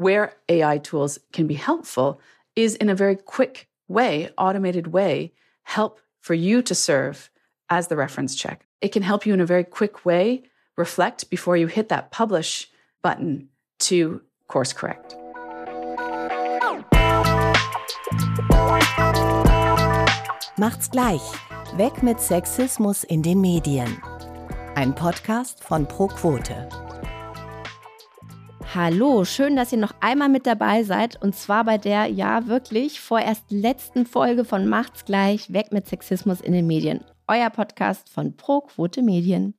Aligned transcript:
where 0.00 0.32
AI 0.48 0.78
tools 0.78 1.18
can 1.30 1.46
be 1.46 1.54
helpful 1.54 2.18
is 2.56 2.74
in 2.74 2.88
a 2.88 2.94
very 2.94 3.14
quick 3.14 3.68
way, 3.86 4.30
automated 4.38 4.86
way, 4.86 5.30
help 5.64 6.00
for 6.20 6.32
you 6.32 6.62
to 6.62 6.74
serve 6.74 7.28
as 7.68 7.88
the 7.88 7.96
reference 7.96 8.34
check. 8.34 8.66
It 8.80 8.92
can 8.92 9.02
help 9.02 9.26
you 9.26 9.34
in 9.34 9.42
a 9.42 9.46
very 9.46 9.62
quick 9.62 10.06
way 10.06 10.44
reflect 10.78 11.28
before 11.28 11.58
you 11.58 11.66
hit 11.66 11.90
that 11.90 12.10
publish 12.10 12.70
button 13.02 13.50
to 13.80 14.22
course 14.48 14.72
correct. 14.72 15.16
Macht's 20.56 20.88
gleich. 20.88 21.22
Weg 21.76 22.02
mit 22.02 22.20
Sexismus 22.20 23.04
in 23.04 23.20
den 23.22 23.42
Medien. 23.42 24.00
Ein 24.76 24.94
Podcast 24.94 25.62
von 25.62 25.86
ProQuote. 25.86 26.89
Hallo, 28.72 29.24
schön, 29.24 29.56
dass 29.56 29.72
ihr 29.72 29.78
noch 29.78 29.94
einmal 29.98 30.28
mit 30.28 30.46
dabei 30.46 30.84
seid 30.84 31.20
und 31.20 31.34
zwar 31.34 31.64
bei 31.64 31.76
der 31.76 32.06
ja 32.06 32.46
wirklich 32.46 33.00
vorerst 33.00 33.50
letzten 33.50 34.06
Folge 34.06 34.44
von 34.44 34.68
Macht's 34.68 35.04
gleich 35.04 35.52
weg 35.52 35.72
mit 35.72 35.88
Sexismus 35.88 36.40
in 36.40 36.52
den 36.52 36.68
Medien. 36.68 37.00
Euer 37.26 37.50
Podcast 37.50 38.08
von 38.08 38.36
Pro 38.36 38.60
Quote 38.60 39.02
Medien. 39.02 39.54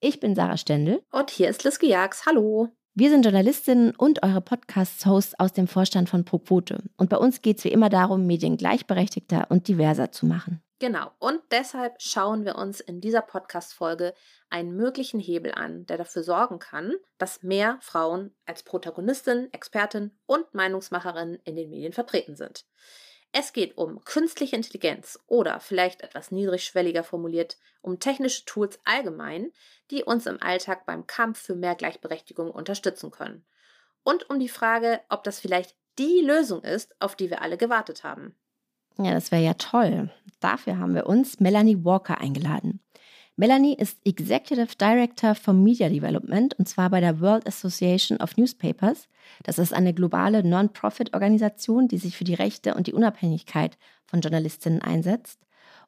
Ich 0.00 0.18
bin 0.18 0.34
Sarah 0.34 0.56
Stendel 0.56 1.00
und 1.12 1.30
hier 1.30 1.48
ist 1.48 1.62
Liske 1.62 1.86
Jags. 1.86 2.26
Hallo. 2.26 2.70
Wir 2.94 3.08
sind 3.10 3.24
Journalistinnen 3.24 3.94
und 3.94 4.24
eure 4.24 4.40
Podcast-Hosts 4.40 5.38
aus 5.38 5.52
dem 5.52 5.68
Vorstand 5.68 6.08
von 6.08 6.24
Pro 6.24 6.40
Quote 6.40 6.82
und 6.96 7.08
bei 7.08 7.18
uns 7.18 7.42
geht 7.42 7.58
es 7.58 7.64
wie 7.64 7.70
immer 7.70 7.88
darum, 7.88 8.26
Medien 8.26 8.56
gleichberechtigter 8.56 9.46
und 9.48 9.68
diverser 9.68 10.10
zu 10.10 10.26
machen. 10.26 10.60
Genau, 10.78 11.10
und 11.18 11.40
deshalb 11.52 12.02
schauen 12.02 12.44
wir 12.44 12.56
uns 12.56 12.80
in 12.80 13.00
dieser 13.00 13.22
Podcast-Folge 13.22 14.12
einen 14.50 14.76
möglichen 14.76 15.18
Hebel 15.18 15.52
an, 15.52 15.86
der 15.86 15.96
dafür 15.96 16.22
sorgen 16.22 16.58
kann, 16.58 16.94
dass 17.16 17.42
mehr 17.42 17.78
Frauen 17.80 18.34
als 18.44 18.62
Protagonistin, 18.62 19.50
Expertin 19.52 20.18
und 20.26 20.52
Meinungsmacherin 20.52 21.40
in 21.44 21.56
den 21.56 21.70
Medien 21.70 21.94
vertreten 21.94 22.36
sind. 22.36 22.66
Es 23.32 23.54
geht 23.54 23.78
um 23.78 24.04
künstliche 24.04 24.54
Intelligenz 24.54 25.18
oder 25.26 25.60
vielleicht 25.60 26.02
etwas 26.02 26.30
niedrigschwelliger 26.30 27.04
formuliert, 27.04 27.56
um 27.80 27.98
technische 27.98 28.44
Tools 28.44 28.78
allgemein, 28.84 29.52
die 29.90 30.04
uns 30.04 30.26
im 30.26 30.42
Alltag 30.42 30.84
beim 30.84 31.06
Kampf 31.06 31.40
für 31.40 31.54
mehr 31.54 31.74
Gleichberechtigung 31.74 32.50
unterstützen 32.50 33.10
können. 33.10 33.46
Und 34.02 34.28
um 34.28 34.38
die 34.38 34.48
Frage, 34.48 35.00
ob 35.08 35.24
das 35.24 35.40
vielleicht 35.40 35.74
die 35.98 36.20
Lösung 36.20 36.62
ist, 36.62 36.94
auf 37.00 37.16
die 37.16 37.30
wir 37.30 37.40
alle 37.40 37.56
gewartet 37.56 38.04
haben. 38.04 38.36
Ja, 38.98 39.12
das 39.12 39.30
wäre 39.30 39.42
ja 39.42 39.54
toll. 39.54 40.10
Dafür 40.40 40.78
haben 40.78 40.94
wir 40.94 41.06
uns 41.06 41.40
Melanie 41.40 41.84
Walker 41.84 42.20
eingeladen. 42.20 42.80
Melanie 43.38 43.74
ist 43.74 43.98
Executive 44.04 44.76
Director 44.80 45.34
for 45.34 45.52
Media 45.52 45.90
Development 45.90 46.54
und 46.58 46.66
zwar 46.66 46.88
bei 46.88 47.00
der 47.00 47.20
World 47.20 47.46
Association 47.46 48.18
of 48.18 48.38
Newspapers. 48.38 49.08
Das 49.42 49.58
ist 49.58 49.74
eine 49.74 49.92
globale 49.92 50.42
Non-Profit-Organisation, 50.42 51.88
die 51.88 51.98
sich 51.98 52.16
für 52.16 52.24
die 52.24 52.34
Rechte 52.34 52.74
und 52.74 52.86
die 52.86 52.94
Unabhängigkeit 52.94 53.76
von 54.06 54.22
Journalistinnen 54.22 54.80
einsetzt. 54.80 55.40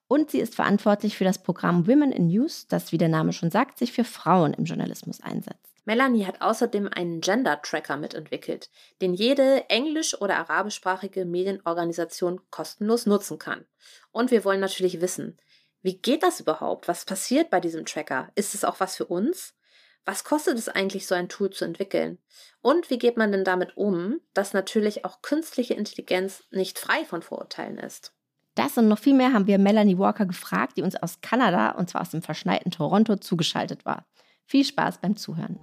Und 0.09 0.31
sie 0.31 0.41
ist 0.41 0.55
verantwortlich 0.55 1.17
für 1.17 1.25
das 1.25 1.43
Programm 1.43 1.87
Women 1.87 2.13
in 2.13 2.29
News, 2.29 2.67
das, 2.69 2.93
wie 2.93 2.99
der 2.99 3.09
Name 3.09 3.33
schon 3.33 3.51
sagt, 3.51 3.79
sich 3.79 3.93
für 3.93 4.05
Frauen 4.05 4.53
im 4.53 4.65
Journalismus 4.65 5.23
einsetzt. 5.23 5.68
Melanie 5.89 6.27
hat 6.27 6.43
außerdem 6.43 6.91
einen 6.93 7.23
Gender-Tracker 7.23 7.97
mitentwickelt, 7.97 8.69
den 9.01 9.15
jede 9.15 9.71
englisch- 9.71 10.21
oder 10.21 10.37
arabischsprachige 10.37 11.25
Medienorganisation 11.25 12.43
kostenlos 12.51 13.07
nutzen 13.07 13.39
kann. 13.39 13.65
Und 14.13 14.31
wir 14.31 14.45
wollen 14.45 14.61
natürlich 14.61 15.01
wissen, 15.01 15.39
wie 15.81 15.97
geht 15.97 16.23
das 16.23 16.41
überhaupt? 16.41 16.89
Was 16.89 17.07
passiert 17.07 17.49
bei 17.49 17.59
diesem 17.59 17.87
Tracker? 17.87 18.29
Ist 18.35 18.55
es 18.55 18.65
auch 18.65 18.81
was 18.81 18.97
für 18.97 19.07
uns? 19.07 19.55
Was 20.05 20.25
kostet 20.25 20.59
es 20.59 20.69
eigentlich, 20.69 21.07
so 21.07 21.15
ein 21.15 21.31
Tool 21.31 21.49
zu 21.49 21.65
entwickeln? 21.65 22.19
Und 22.61 22.91
wie 22.91 22.99
geht 22.99 23.17
man 23.17 23.33
denn 23.33 23.45
damit 23.45 23.75
um, 23.79 24.21
dass 24.35 24.53
natürlich 24.53 25.07
auch 25.07 25.23
künstliche 25.23 25.73
Intelligenz 25.73 26.45
nicht 26.51 26.79
frei 26.79 27.07
von 27.07 27.23
Vorurteilen 27.23 27.79
ist? 27.79 28.13
Das 28.57 28.77
und 28.77 28.89
noch 28.89 28.99
viel 28.99 29.15
mehr 29.15 29.33
haben 29.33 29.47
wir 29.47 29.57
Melanie 29.57 29.97
Walker 29.97 30.27
gefragt, 30.27 30.77
die 30.77 30.83
uns 30.83 30.97
aus 30.97 31.23
Kanada, 31.23 31.71
und 31.71 31.89
zwar 31.89 32.03
aus 32.03 32.11
dem 32.11 32.21
verschneiten 32.21 32.73
Toronto, 32.73 33.17
zugeschaltet 33.17 33.87
war. 33.87 34.05
Viel 34.49 34.65
Spaß 34.65 34.99
beim 35.03 35.15
Zuhören. 35.15 35.59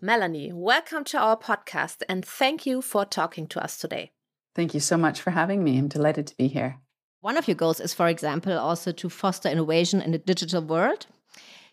Melanie, 0.00 0.52
welcome 0.52 1.02
to 1.04 1.18
our 1.18 1.36
podcast 1.36 2.04
and 2.08 2.24
thank 2.24 2.64
you 2.64 2.80
for 2.80 3.04
talking 3.04 3.48
to 3.48 3.60
us 3.60 3.78
today. 3.78 4.12
Thank 4.54 4.74
you 4.74 4.80
so 4.80 4.96
much 4.96 5.20
for 5.20 5.32
having 5.32 5.64
me. 5.64 5.76
I'm 5.76 5.88
delighted 5.88 6.28
to 6.28 6.36
be 6.36 6.46
here. 6.46 6.78
One 7.20 7.36
of 7.36 7.48
your 7.48 7.56
goals 7.56 7.80
is, 7.80 7.92
for 7.92 8.06
example, 8.06 8.56
also 8.56 8.92
to 8.92 9.08
foster 9.08 9.48
innovation 9.48 10.00
in 10.00 10.12
the 10.12 10.18
digital 10.18 10.62
world. 10.62 11.06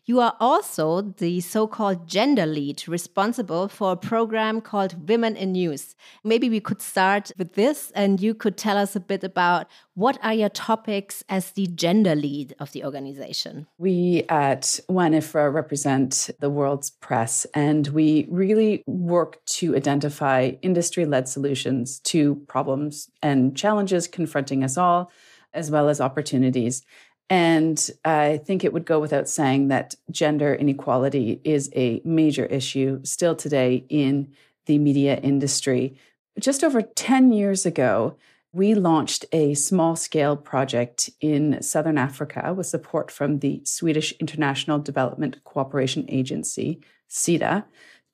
You 0.09 0.21
are 0.21 0.37
also 0.39 1.01
the 1.01 1.41
so 1.41 1.67
called 1.67 2.07
gender 2.07 2.45
lead 2.45 2.87
responsible 2.87 3.67
for 3.67 3.91
a 3.91 3.97
program 3.97 4.61
called 4.61 5.09
Women 5.09 5.35
in 5.35 5.51
News. 5.51 5.97
Maybe 6.23 6.49
we 6.49 6.61
could 6.61 6.81
start 6.81 7.33
with 7.37 7.55
this 7.55 7.91
and 7.93 8.21
you 8.21 8.33
could 8.33 8.55
tell 8.55 8.77
us 8.77 8.95
a 8.95 9.01
bit 9.01 9.25
about 9.25 9.67
what 9.95 10.17
are 10.23 10.33
your 10.33 10.47
topics 10.47 11.25
as 11.27 11.51
the 11.51 11.67
gender 11.67 12.15
lead 12.15 12.55
of 12.57 12.71
the 12.71 12.85
organization? 12.85 13.67
We 13.79 14.23
at 14.29 14.79
WAN-IFRA 14.87 15.53
represent 15.53 16.29
the 16.39 16.49
world's 16.49 16.89
press 16.89 17.45
and 17.53 17.89
we 17.89 18.27
really 18.29 18.83
work 18.87 19.43
to 19.57 19.75
identify 19.75 20.51
industry 20.61 21.05
led 21.05 21.27
solutions 21.27 21.99
to 22.05 22.35
problems 22.47 23.09
and 23.21 23.57
challenges 23.57 24.07
confronting 24.07 24.63
us 24.63 24.77
all, 24.77 25.11
as 25.53 25.69
well 25.69 25.89
as 25.89 25.99
opportunities. 25.99 26.85
And 27.29 27.89
I 28.05 28.37
think 28.37 28.63
it 28.63 28.71
would 28.71 28.85
go 28.85 28.99
without 28.99 29.27
saying 29.27 29.67
that 29.67 29.95
gender 30.09 30.53
inequality 30.53 31.41
is 31.43 31.69
a 31.75 32.01
major 32.05 32.45
issue 32.45 33.01
still 33.03 33.35
today 33.35 33.85
in 33.89 34.29
the 34.65 34.77
media 34.77 35.17
industry. 35.17 35.97
Just 36.39 36.63
over 36.63 36.81
10 36.81 37.33
years 37.33 37.65
ago, 37.65 38.15
we 38.53 38.73
launched 38.75 39.25
a 39.33 39.53
small 39.55 39.95
scale 39.95 40.37
project 40.37 41.09
in 41.19 41.61
Southern 41.61 41.97
Africa 41.97 42.53
with 42.55 42.67
support 42.67 43.11
from 43.11 43.39
the 43.39 43.61
Swedish 43.65 44.13
International 44.13 44.79
Development 44.79 45.43
Cooperation 45.43 46.05
Agency, 46.07 46.79
SIDA, 47.09 47.65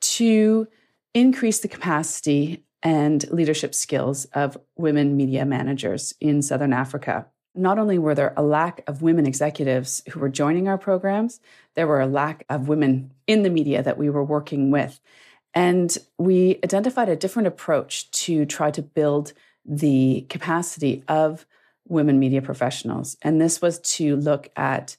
to 0.02 0.68
increase 1.14 1.60
the 1.60 1.68
capacity 1.68 2.64
and 2.82 3.30
leadership 3.32 3.76
skills 3.76 4.26
of 4.34 4.58
women 4.76 5.16
media 5.16 5.46
managers 5.46 6.14
in 6.20 6.42
Southern 6.42 6.74
Africa 6.74 7.28
not 7.56 7.78
only 7.78 7.98
were 7.98 8.16
there 8.16 8.34
a 8.36 8.44
lack 8.44 8.84
of 8.88 9.02
women 9.02 9.26
executives 9.26 10.02
who 10.10 10.20
were 10.20 10.30
joining 10.30 10.68
our 10.68 10.78
programs, 10.78 11.40
there 11.76 11.88
were 11.88 12.02
a 12.02 12.08
lack 12.08 12.46
of 12.50 12.68
women 12.68 13.12
in 13.28 13.44
the 13.44 13.50
media 13.50 13.84
that 13.84 13.98
we 13.98 14.10
were 14.10 14.24
working 14.24 14.72
with. 14.72 15.00
And 15.54 15.96
we 16.18 16.60
identified 16.64 17.10
a 17.10 17.16
different 17.16 17.48
approach 17.48 18.10
to 18.12 18.46
try 18.46 18.72
to 18.72 18.82
build 18.82 19.34
the 19.66 20.26
capacity 20.30 21.04
of 21.08 21.46
women 21.88 22.20
media 22.20 22.42
professionals. 22.42 23.18
And 23.22 23.40
this 23.40 23.62
was 23.62 23.80
to 23.80 24.16
look 24.16 24.50
at 24.56 24.98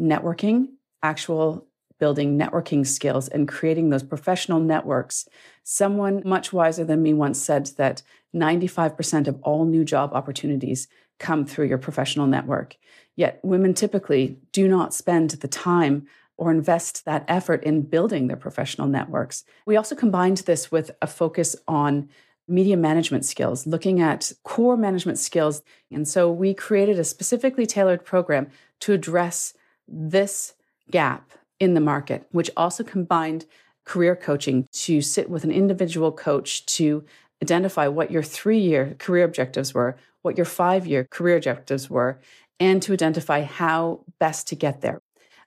networking, 0.00 0.68
actual 1.02 1.66
building 2.00 2.36
networking 2.36 2.84
skills, 2.84 3.28
and 3.28 3.46
creating 3.46 3.90
those 3.90 4.02
professional 4.02 4.58
networks. 4.58 5.28
Someone 5.62 6.20
much 6.24 6.52
wiser 6.52 6.84
than 6.84 7.02
me 7.02 7.14
once 7.14 7.40
said 7.40 7.66
that 7.76 8.02
95% 8.34 9.28
of 9.28 9.40
all 9.42 9.64
new 9.64 9.84
job 9.84 10.12
opportunities 10.12 10.88
come 11.22 11.46
through 11.46 11.66
your 11.66 11.78
professional 11.78 12.26
network. 12.26 12.76
Yet 13.16 13.40
women 13.42 13.72
typically 13.72 14.38
do 14.52 14.68
not 14.68 14.92
spend 14.92 15.30
the 15.30 15.48
time 15.48 16.06
or 16.36 16.50
invest 16.50 17.04
that 17.04 17.24
effort 17.28 17.62
in 17.62 17.82
building 17.82 18.26
their 18.26 18.36
professional 18.36 18.88
networks. 18.88 19.44
We 19.64 19.76
also 19.76 19.94
combined 19.94 20.38
this 20.38 20.70
with 20.72 20.90
a 21.00 21.06
focus 21.06 21.54
on 21.68 22.08
media 22.48 22.76
management 22.76 23.24
skills, 23.24 23.66
looking 23.66 24.00
at 24.00 24.32
core 24.42 24.76
management 24.76 25.18
skills. 25.18 25.62
And 25.90 26.06
so 26.06 26.30
we 26.30 26.52
created 26.52 26.98
a 26.98 27.04
specifically 27.04 27.66
tailored 27.66 28.04
program 28.04 28.50
to 28.80 28.92
address 28.92 29.54
this 29.86 30.54
gap 30.90 31.30
in 31.60 31.74
the 31.74 31.80
market, 31.80 32.26
which 32.32 32.50
also 32.56 32.82
combined 32.82 33.46
career 33.84 34.16
coaching 34.16 34.66
to 34.72 35.00
sit 35.00 35.30
with 35.30 35.44
an 35.44 35.52
individual 35.52 36.10
coach 36.12 36.66
to 36.66 37.04
identify 37.42 37.86
what 37.88 38.10
your 38.10 38.22
three 38.22 38.58
year 38.58 38.96
career 38.98 39.24
objectives 39.24 39.74
were, 39.74 39.96
what 40.22 40.36
your 40.36 40.46
five 40.46 40.86
year 40.86 41.04
career 41.04 41.36
objectives 41.36 41.90
were, 41.90 42.18
and 42.58 42.82
to 42.82 42.92
identify 42.92 43.42
how 43.42 44.04
best 44.18 44.48
to 44.48 44.56
get 44.56 44.80
there. 44.80 45.00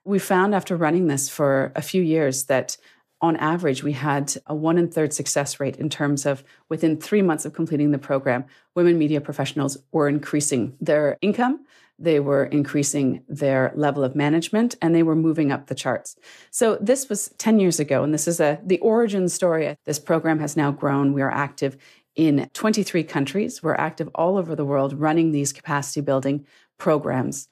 We 0.04 0.18
found 0.18 0.54
after 0.54 0.76
running 0.76 1.08
this 1.08 1.28
for 1.28 1.72
a 1.74 1.82
few 1.82 2.02
years 2.02 2.44
that 2.44 2.76
on 3.20 3.36
average, 3.36 3.82
we 3.82 3.92
had 3.92 4.36
a 4.46 4.54
one 4.54 4.78
and 4.78 4.92
third 4.92 5.12
success 5.12 5.58
rate 5.58 5.76
in 5.76 5.88
terms 5.88 6.26
of 6.26 6.44
within 6.68 7.00
three 7.00 7.22
months 7.22 7.46
of 7.46 7.54
completing 7.54 7.90
the 7.90 7.98
program, 7.98 8.44
women 8.74 8.98
media 8.98 9.20
professionals 9.20 9.78
were 9.90 10.08
increasing 10.08 10.76
their 10.80 11.16
income, 11.22 11.64
they 11.98 12.20
were 12.20 12.44
increasing 12.44 13.22
their 13.26 13.72
level 13.74 14.04
of 14.04 14.14
management, 14.14 14.76
and 14.82 14.94
they 14.94 15.02
were 15.02 15.16
moving 15.16 15.50
up 15.50 15.66
the 15.66 15.74
charts. 15.74 16.16
So 16.50 16.76
this 16.78 17.08
was 17.08 17.30
10 17.38 17.58
years 17.58 17.80
ago, 17.80 18.04
and 18.04 18.12
this 18.12 18.28
is 18.28 18.38
a 18.38 18.60
the 18.62 18.78
origin 18.80 19.28
story. 19.28 19.76
This 19.86 19.98
program 19.98 20.38
has 20.40 20.56
now 20.56 20.70
grown. 20.70 21.14
We 21.14 21.22
are 21.22 21.30
active 21.30 21.78
in 22.16 22.50
23 22.54 23.04
countries. 23.04 23.62
We're 23.62 23.74
active 23.74 24.08
all 24.14 24.36
over 24.36 24.56
the 24.56 24.64
world 24.64 24.98
running 24.98 25.30
these 25.30 25.52
capacity 25.52 26.00
building 26.00 26.46
programs. 26.78 27.48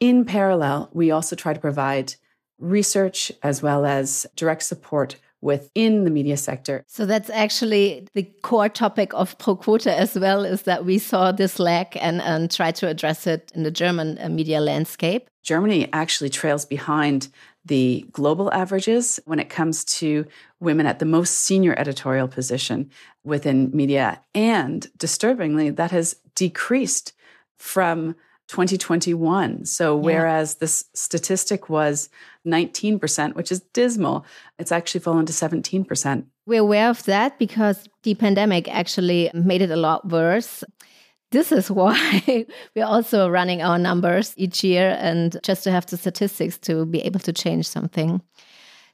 In 0.00 0.24
parallel, 0.24 0.88
we 0.92 1.10
also 1.10 1.36
try 1.36 1.52
to 1.52 1.60
provide 1.60 2.14
research 2.58 3.30
as 3.42 3.62
well 3.62 3.84
as 3.84 4.26
direct 4.36 4.62
support 4.62 5.16
within 5.40 6.04
the 6.04 6.10
media 6.10 6.36
sector. 6.36 6.84
So 6.88 7.06
that's 7.06 7.30
actually 7.30 8.08
the 8.14 8.24
core 8.42 8.68
topic 8.68 9.12
of 9.14 9.38
ProQuote 9.38 9.86
as 9.86 10.18
well, 10.18 10.44
is 10.44 10.62
that 10.62 10.84
we 10.84 10.98
saw 10.98 11.30
this 11.30 11.60
lack 11.60 11.96
and, 12.02 12.20
and 12.22 12.50
tried 12.50 12.74
to 12.76 12.88
address 12.88 13.26
it 13.26 13.52
in 13.54 13.62
the 13.62 13.70
German 13.70 14.18
uh, 14.20 14.28
media 14.28 14.60
landscape. 14.60 15.28
Germany 15.44 15.88
actually 15.92 16.30
trails 16.30 16.64
behind 16.64 17.28
the 17.68 18.04
global 18.12 18.52
averages 18.52 19.20
when 19.24 19.38
it 19.38 19.48
comes 19.48 19.84
to 19.84 20.26
women 20.60 20.86
at 20.86 20.98
the 20.98 21.04
most 21.04 21.34
senior 21.34 21.74
editorial 21.78 22.28
position 22.28 22.90
within 23.24 23.70
media. 23.72 24.20
And 24.34 24.86
disturbingly, 24.98 25.70
that 25.70 25.90
has 25.92 26.16
decreased 26.34 27.12
from 27.58 28.14
2021. 28.48 29.66
So, 29.66 29.96
yeah. 29.96 30.02
whereas 30.02 30.56
this 30.56 30.84
statistic 30.94 31.68
was 31.68 32.08
19%, 32.46 33.34
which 33.34 33.52
is 33.52 33.60
dismal, 33.72 34.24
it's 34.58 34.72
actually 34.72 35.00
fallen 35.00 35.26
to 35.26 35.32
17%. 35.32 36.24
We're 36.46 36.60
aware 36.60 36.88
of 36.88 37.04
that 37.04 37.38
because 37.38 37.88
the 38.02 38.14
pandemic 38.14 38.68
actually 38.68 39.30
made 39.34 39.60
it 39.60 39.70
a 39.70 39.76
lot 39.76 40.08
worse. 40.08 40.64
This 41.30 41.52
is 41.52 41.70
why 41.70 42.46
we're 42.74 42.84
also 42.84 43.28
running 43.28 43.62
our 43.62 43.78
numbers 43.78 44.34
each 44.36 44.64
year 44.64 44.96
and 44.98 45.38
just 45.42 45.64
to 45.64 45.70
have 45.70 45.86
the 45.86 45.96
statistics 45.96 46.58
to 46.58 46.86
be 46.86 47.00
able 47.00 47.20
to 47.20 47.32
change 47.32 47.68
something. 47.68 48.22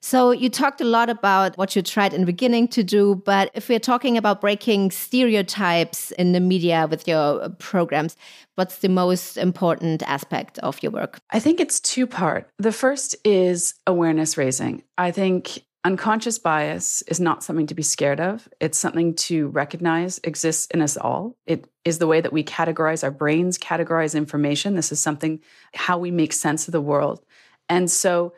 So 0.05 0.33
you 0.33 0.51
talked 0.51 0.83
a 0.83 0.85
lot 0.85 1.09
about 1.09 1.57
what 1.57 1.75
you 1.75 1.81
tried 1.81 2.13
in 2.13 2.21
the 2.21 2.27
beginning 2.27 2.69
to 2.69 2.85
do, 2.85 3.15
but 3.25 3.51
if 3.55 3.71
we're 3.71 3.79
talking 3.79 4.19
about 4.19 4.39
breaking 4.39 4.91
stereotypes 4.91 6.11
in 6.11 6.33
the 6.33 6.41
media 6.41 6.87
with 6.91 7.09
your 7.09 7.49
programs, 7.59 8.15
what's 8.57 8.81
the 8.81 8.91
most 8.91 9.39
important 9.39 10.03
aspect 10.03 10.59
of 10.59 10.83
your 10.83 10.93
work? 10.93 11.21
I 11.31 11.39
think 11.41 11.59
it's 11.59 11.81
two 11.81 12.07
part. 12.07 12.51
The 12.59 12.71
first 12.71 13.17
is 13.25 13.73
awareness 13.87 14.37
raising. 14.37 14.83
I 14.99 15.11
think 15.11 15.65
unconscious 15.85 16.39
bias 16.39 17.03
is 17.03 17.21
not 17.21 17.45
something 17.45 17.67
to 17.67 17.75
be 17.75 17.83
scared 17.83 18.19
of. 18.19 18.49
It's 18.59 18.79
something 18.79 19.15
to 19.17 19.49
recognize 19.49 20.19
exists 20.25 20.67
in 20.69 20.81
us 20.81 20.97
all. 20.97 21.37
It 21.47 21.67
is 21.85 21.99
the 21.99 22.07
way 22.07 22.23
that 22.23 22.33
we 22.33 22.43
categorize 22.43 23.05
our 23.05 23.11
brains, 23.11 23.59
categorize 23.59 24.17
information. 24.17 24.75
This 24.75 24.93
is 24.93 25.01
something 25.01 25.41
how 25.75 25.99
we 25.99 26.11
make 26.11 26.33
sense 26.33 26.67
of 26.67 26.73
the 26.73 26.81
world. 26.81 27.23
And 27.69 27.91
so 27.91 28.33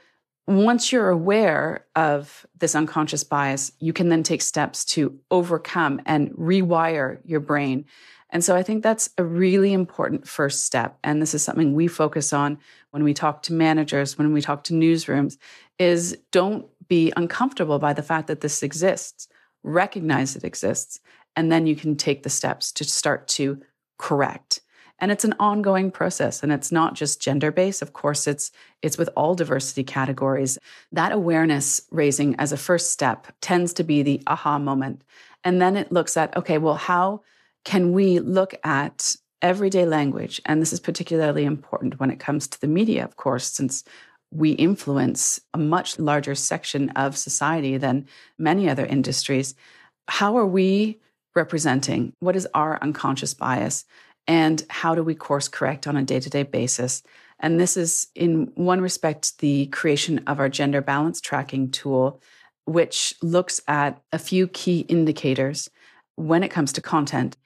once 0.49 0.93
you're 0.93 1.09
aware 1.09 1.87
of 1.95 2.47
this 2.59 2.75
unconscious 2.75 3.25
bias, 3.25 3.73
you 3.79 3.93
can 3.93 4.09
then 4.09 4.23
take 4.23 4.43
steps 4.43 4.85
to 4.85 5.19
overcome 5.31 6.01
and 6.05 6.31
rewire 6.33 7.19
your 7.25 7.41
brain. 7.41 7.85
And 8.31 8.45
so 8.45 8.57
I 8.57 8.63
think 8.63 8.83
that's 8.83 9.11
a 9.19 9.25
really 9.25 9.73
important 9.73 10.27
first 10.27 10.65
step. 10.65 10.99
And 11.05 11.23
this 11.23 11.35
is 11.35 11.43
something 11.43 11.75
we 11.75 11.87
focus 11.87 12.33
on 12.33 12.59
when 12.91 13.05
we 13.05 13.15
talk 13.15 13.43
to 13.45 13.53
managers, 13.53 14.19
when 14.19 14.33
we 14.33 14.43
talk 14.43 14.65
to 14.65 14.75
newsrooms, 14.75 15.37
is 15.79 16.17
don't 16.33 16.67
be 16.89 17.13
uncomfortable 17.17 17.79
by 17.79 17.93
the 17.93 18.03
fact 18.03 18.29
that 18.29 18.41
this 18.41 18.63
exists. 18.63 19.29
Recognize 19.63 20.37
it 20.37 20.45
exists. 20.45 21.01
And 21.35 21.53
then 21.53 21.67
you 21.67 21.77
can 21.77 21.97
take 21.97 22.23
the 22.23 22.31
steps 22.31 22.73
to 22.73 22.85
start 22.85 23.29
to 23.29 23.61
correct 23.99 24.61
and 24.99 25.11
it's 25.11 25.25
an 25.25 25.35
ongoing 25.39 25.91
process 25.91 26.43
and 26.43 26.53
it's 26.53 26.73
not 26.73 26.95
just 26.95 27.21
gender 27.21 27.51
based 27.51 27.83
of 27.83 27.93
course 27.93 28.27
it's 28.27 28.51
it's 28.83 28.99
with 28.99 29.09
all 29.17 29.35
diversity 29.35 29.85
categories 29.85 30.59
that 30.93 31.13
awareness 31.13 31.81
raising 31.91 32.35
as 32.37 32.53
a 32.53 32.57
first 32.57 32.91
step 32.91 33.27
tends 33.41 33.73
to 33.73 33.85
be 33.85 34.03
the 34.03 34.23
aha 34.27 34.59
moment 34.59 35.03
and 35.45 35.61
then 35.61 35.77
it 35.77 35.93
looks 35.93 36.17
at 36.17 36.37
okay 36.37 36.59
well 36.59 36.75
how 36.75 37.21
can 37.65 37.93
we 37.93 38.19
look 38.21 38.55
at 38.65 39.17
everyday 39.43 39.85
language 39.85 40.41
and 40.47 40.63
this 40.63 40.73
is 40.73 40.81
particularly 40.81 41.45
important 41.45 42.01
when 42.01 42.11
it 42.11 42.21
comes 42.21 42.47
to 42.49 42.61
the 42.61 42.69
media 42.69 43.05
of 43.05 43.17
course 43.17 43.51
since 43.51 43.85
we 44.37 44.53
influence 44.53 45.41
a 45.55 45.59
much 45.59 45.99
larger 45.99 46.35
section 46.35 46.91
of 46.91 47.17
society 47.17 47.77
than 47.77 48.07
many 48.39 48.69
other 48.69 48.87
industries 48.87 49.55
how 50.09 50.37
are 50.37 50.47
we 50.47 51.01
representing 51.35 52.13
what 52.21 52.37
is 52.37 52.49
our 52.55 52.79
unconscious 52.83 53.35
bias 53.35 53.85
and 54.27 54.65
how 54.69 54.95
do 54.95 55.03
we 55.03 55.15
course 55.15 55.49
correct 55.49 55.87
on 55.87 55.97
a 55.97 56.03
day 56.03 56.21
to 56.21 56.31
day 56.31 56.43
basis. 56.43 57.03
And 57.39 57.61
this 57.61 57.77
is, 57.77 58.09
in 58.15 58.51
one 58.55 58.81
respect, 58.81 59.39
the 59.39 59.67
creation 59.67 60.23
of 60.27 60.41
our 60.41 60.49
gender 60.49 60.81
balance 60.81 61.21
tracking 61.21 61.71
tool, 61.71 62.21
which 62.65 63.15
looks 63.23 63.61
at 63.69 64.03
a 64.13 64.19
few 64.19 64.49
key 64.49 64.81
indicators 64.81 65.69
when 66.17 66.43
it 66.43 66.51
comes 66.51 66.73
to 66.73 66.81
content. 66.81 67.37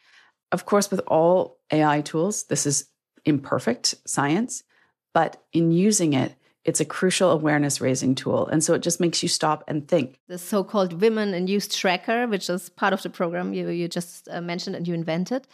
Of 0.53 0.65
course, 0.65 0.91
with 0.91 1.01
all 1.07 1.59
AI 1.73 2.01
tools, 2.01 2.45
this 2.45 2.67
is 2.67 2.87
imperfect 3.25 3.97
science, 4.07 4.63
but 5.13 5.43
in 5.53 5.73
using 5.73 6.13
it, 6.13 6.35
it's 6.65 6.81
a 6.81 6.85
crucial 6.85 7.31
awareness 7.31 7.81
raising 7.81 8.15
tool. 8.15 8.47
And 8.49 8.63
so 8.63 8.75
it 8.75 8.83
just 8.83 9.01
makes 9.01 9.23
you 9.23 9.29
stop 9.29 9.65
and 9.67 9.89
think. 9.89 10.19
The 10.29 10.39
so 10.39 10.63
called 10.63 11.01
Women 11.01 11.33
in 11.33 11.45
News 11.45 11.69
Tracker, 11.69 12.27
which 12.27 12.51
is 12.51 12.69
part 12.69 12.93
of 12.93 13.03
the 13.03 13.11
program 13.11 13.55
you, 13.55 13.69
you 13.71 13.89
just 13.89 14.29
uh, 14.31 14.41
mentioned 14.41 14.77
and 14.77 14.87
you 14.87 14.95
invented. 14.95 15.47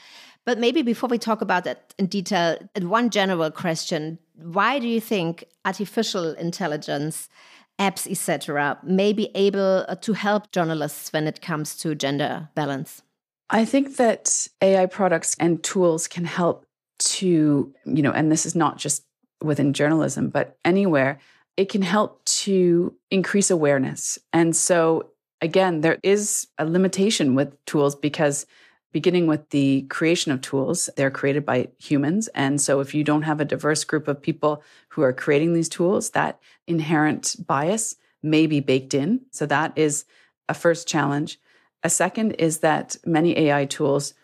But 0.45 0.59
maybe 0.59 0.83
before 0.83 1.09
we 1.09 1.19
talk 1.19 1.41
about 1.41 1.65
that 1.65 1.95
in 1.99 2.07
detail, 2.07 2.57
one 2.81 3.11
general 3.11 3.51
question 3.51 4.19
why 4.39 4.79
do 4.79 4.87
you 4.87 5.01
think 5.01 5.45
artificial 5.65 6.33
intelligence, 6.35 7.31
apps, 7.79 8.11
etc., 8.11 8.79
may 8.83 9.15
be 9.15 9.31
able 9.35 9.87
uh, 9.89 9.95
to 9.97 10.13
help 10.13 10.53
journalists 10.53 11.11
when 11.13 11.27
it 11.27 11.41
comes 11.41 11.75
to 11.77 11.95
gender 11.95 12.51
balance? 12.55 13.03
I 13.49 13.65
think 13.65 13.97
that 13.97 14.49
AI 14.61 14.87
products 14.87 15.37
and 15.39 15.63
tools 15.63 16.07
can 16.07 16.27
help 16.27 16.67
to, 16.99 17.73
you 17.85 18.03
know, 18.03 18.11
and 18.13 18.31
this 18.31 18.45
is 18.45 18.55
not 18.55 18.77
just 18.77 19.06
within 19.43 19.73
journalism, 19.73 20.29
but 20.29 20.57
anywhere, 20.65 21.19
it 21.57 21.69
can 21.69 21.83
help 21.83 22.25
to 22.25 22.95
increase 23.11 23.51
awareness. 23.51 24.19
And 24.33 24.55
so, 24.55 25.11
again, 25.41 25.81
there 25.81 25.99
is 26.03 26.49
a 26.59 26.65
limitation 26.65 27.35
with 27.35 27.65
tools 27.65 27.95
because 27.95 28.47
beginning 28.93 29.27
with 29.27 29.51
the 29.51 29.83
creation 29.83 30.33
of 30.33 30.41
tools, 30.41 30.89
they're 30.97 31.11
created 31.11 31.45
by 31.45 31.69
humans. 31.79 32.29
And 32.29 32.61
so, 32.61 32.81
if 32.81 32.95
you 32.95 33.05
don't 33.05 33.23
have 33.23 33.41
a 33.41 33.45
diverse 33.45 33.85
group 33.85 34.09
of 34.09 34.23
people 34.23 34.63
who 34.89 35.03
are 35.03 35.13
creating 35.13 35.53
these 35.53 35.69
tools, 35.69 36.11
that 36.11 36.41
inherent 36.67 37.37
bias 37.47 37.97
may 38.23 38.47
be 38.47 38.61
baked 38.61 38.95
in. 38.95 39.23
So, 39.33 39.47
that 39.47 39.73
is 39.77 40.05
a 40.49 40.55
first 40.55 40.89
challenge. 40.89 41.39
A 41.83 41.91
second 41.91 42.33
is 42.33 42.59
that 42.59 42.97
many 43.05 43.37
AI 43.39 43.65
tools 43.65 44.15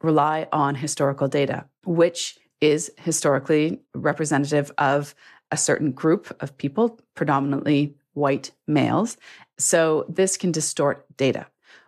rely 0.00 0.48
on 0.52 0.74
historical 0.74 1.28
data, 1.28 1.66
which 1.84 2.38
is 2.62 2.90
historically 2.96 3.80
representative 3.94 4.72
of 4.78 5.14
a 5.50 5.56
certain 5.56 5.92
group 5.92 6.34
of 6.40 6.56
people, 6.56 6.98
predominantly 7.14 7.94
white 8.14 8.52
males. 8.66 9.16
So 9.58 10.06
this 10.08 10.36
can 10.36 10.52
distort 10.52 11.04
data. 11.16 11.46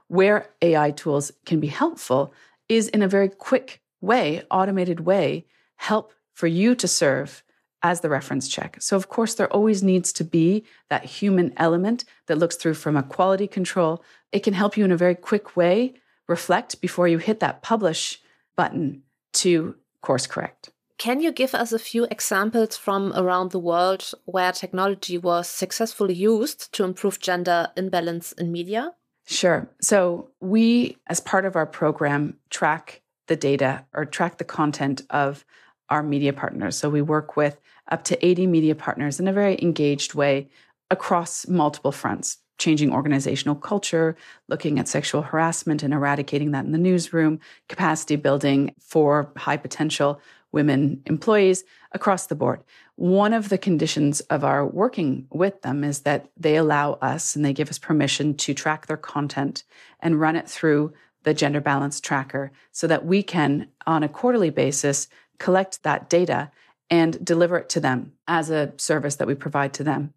Where 0.09 0.51
AI 0.61 0.91
tools 0.91 1.33
can 1.47 1.61
be 1.61 1.69
helpful 1.69 2.35
is 2.69 2.89
in 2.89 3.03
a 3.03 3.09
very 3.09 3.29
quick 3.29 3.81
way, 4.01 4.43
automated 4.51 5.01
way, 5.01 5.47
help 5.77 6.13
for 6.35 6.47
you 6.47 6.75
to 6.75 6.89
serve 6.89 7.43
as 7.83 8.01
the 8.01 8.09
reference 8.09 8.49
check. 8.49 8.77
So, 8.81 8.97
of 8.97 9.09
course, 9.09 9.35
there 9.35 9.53
always 9.53 9.83
needs 9.83 10.13
to 10.15 10.25
be 10.25 10.65
that 10.89 11.05
human 11.05 11.53
element 11.59 12.05
that 12.27 12.39
looks 12.39 12.57
through 12.57 12.75
from 12.75 12.97
a 12.97 13.03
quality 13.03 13.47
control. 13.47 14.03
It 14.33 14.41
can 14.41 14.55
help 14.55 14.77
you 14.77 14.85
in 14.85 14.93
a 14.93 14.97
very 14.97 15.15
quick 15.15 15.57
way 15.57 15.95
reflect 16.27 16.81
before 16.81 17.07
you 17.07 17.19
hit 17.19 17.41
that 17.41 17.63
publish 17.63 18.21
button 18.57 19.03
to 19.35 19.77
course 20.05 20.27
correct. 20.27 20.71
Can 20.99 21.21
you 21.21 21.33
give 21.33 21.55
us 21.55 21.73
a 21.73 21.79
few 21.79 22.05
examples 22.05 22.77
from 22.77 23.13
around 23.17 23.51
the 23.51 23.59
world 23.59 24.13
where 24.27 24.53
technology 24.53 25.19
was 25.19 25.49
successfully 25.49 26.15
used 26.15 26.73
to 26.75 26.85
improve 26.85 27.19
gender 27.19 27.69
imbalance 27.77 28.33
in 28.33 28.53
media? 28.53 28.93
Sure. 29.27 29.69
So, 29.81 30.31
we, 30.41 30.99
as 31.09 31.21
part 31.21 31.47
of 31.47 31.57
our 31.57 31.67
program, 31.67 32.37
track 32.51 33.03
the 33.27 33.37
data 33.37 33.85
or 33.93 34.05
track 34.05 34.39
the 34.39 34.45
content 34.45 35.03
of 35.11 35.45
our 35.89 36.03
media 36.03 36.33
partners. 36.33 36.77
So, 36.77 36.91
we 36.91 37.03
work 37.03 37.37
with 37.37 37.59
up 37.91 38.05
to 38.05 38.25
80 38.25 38.47
media 38.47 38.75
partners 38.75 39.19
in 39.19 39.27
a 39.27 39.33
very 39.33 39.57
engaged 39.61 40.15
way 40.15 40.49
across 40.91 41.49
multiple 41.49 41.93
fronts 41.93 42.39
changing 42.59 42.93
organizational 42.93 43.55
culture, 43.55 44.17
looking 44.49 44.79
at 44.79 44.89
sexual 44.89 45.23
harassment 45.23 45.83
and 45.83 45.93
eradicating 45.93 46.53
that 46.53 46.65
in 46.65 46.73
the 46.73 46.79
newsroom, 46.79 47.41
capacity 47.69 48.17
building 48.17 48.75
for 48.81 49.33
high 49.37 49.57
potential 49.57 50.21
women 50.53 51.03
employees 51.07 51.65
across 51.93 52.27
the 52.27 52.35
board. 52.35 52.63
One 52.97 53.35
of 53.35 53.49
the 53.49 53.59
conditions 53.59 54.21
of 54.21 54.45
our 54.45 54.65
working 54.65 55.27
with 55.31 55.63
them 55.63 55.83
is 55.83 56.03
that 56.03 56.31
they 56.37 56.57
allow 56.57 56.93
us 56.95 57.35
and 57.35 57.45
they 57.45 57.53
give 57.53 57.69
us 57.69 57.79
permission 57.79 58.37
to 58.37 58.55
track 58.55 58.87
their 58.87 58.97
content 58.97 59.65
and 59.99 60.21
run 60.21 60.37
it 60.37 60.49
through 60.49 60.93
the 61.25 61.35
gender 61.35 61.61
balance 61.61 62.01
tracker 62.01 62.53
so 62.71 62.87
that 62.87 63.05
we 63.05 63.23
can, 63.23 63.67
on 63.87 64.05
a 64.05 64.09
quarterly 64.09 64.51
basis, 64.51 65.09
collect 65.39 65.83
that 65.83 66.09
data 66.09 66.51
and 66.89 67.25
deliver 67.25 67.57
it 67.57 67.69
to 67.71 67.81
them 67.81 68.13
as 68.29 68.51
a 68.51 68.73
service 68.77 69.17
that 69.17 69.27
we 69.27 69.35
provide 69.35 69.75
to 69.75 69.83
them. 69.83 70.15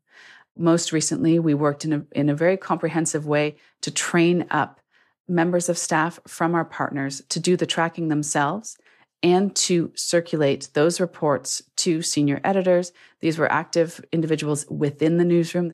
Most 0.57 0.91
recently, 0.91 1.39
we 1.39 1.53
worked 1.53 1.85
in 1.85 1.93
a, 1.93 2.05
in 2.11 2.29
a 2.29 2.35
very 2.35 2.57
comprehensive 2.57 3.25
way 3.25 3.55
to 3.81 3.91
train 3.91 4.45
up 4.49 4.79
members 5.27 5.69
of 5.69 5.77
staff 5.77 6.19
from 6.27 6.55
our 6.55 6.65
partners 6.65 7.21
to 7.29 7.39
do 7.39 7.57
the 7.57 7.65
tracking 7.65 8.07
themselves 8.07 8.77
and 9.23 9.55
to 9.55 9.91
circulate 9.95 10.69
those 10.73 10.99
reports 10.99 11.61
to 11.75 12.01
senior 12.01 12.39
editors. 12.43 12.91
These 13.19 13.37
were 13.37 13.51
active 13.51 14.03
individuals 14.11 14.65
within 14.69 15.17
the 15.17 15.25
newsroom. 15.25 15.71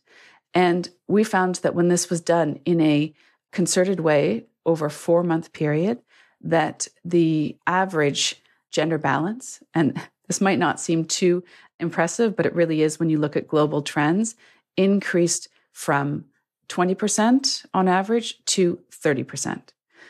And 0.53 0.89
we 1.07 1.23
found 1.23 1.55
that 1.55 1.75
when 1.75 1.87
this 1.87 2.09
was 2.09 2.21
done 2.21 2.59
in 2.65 2.79
a 2.79 3.13
concerted 3.51 3.99
way 3.99 4.45
over 4.65 4.85
a 4.85 4.91
four 4.91 5.23
month 5.23 5.51
period, 5.53 5.99
that 6.41 6.87
the 7.03 7.57
average 7.67 8.41
gender 8.71 8.97
balance, 8.97 9.61
and 9.73 10.01
this 10.27 10.41
might 10.41 10.59
not 10.59 10.79
seem 10.79 11.05
too 11.05 11.43
impressive, 11.79 12.35
but 12.35 12.45
it 12.45 12.55
really 12.55 12.81
is 12.81 12.99
when 12.99 13.09
you 13.09 13.19
look 13.19 13.35
at 13.35 13.47
global 13.47 13.81
trends, 13.81 14.35
increased 14.77 15.49
from 15.71 16.25
20% 16.69 17.65
on 17.73 17.87
average 17.87 18.43
to 18.45 18.79
30%. 18.91 19.61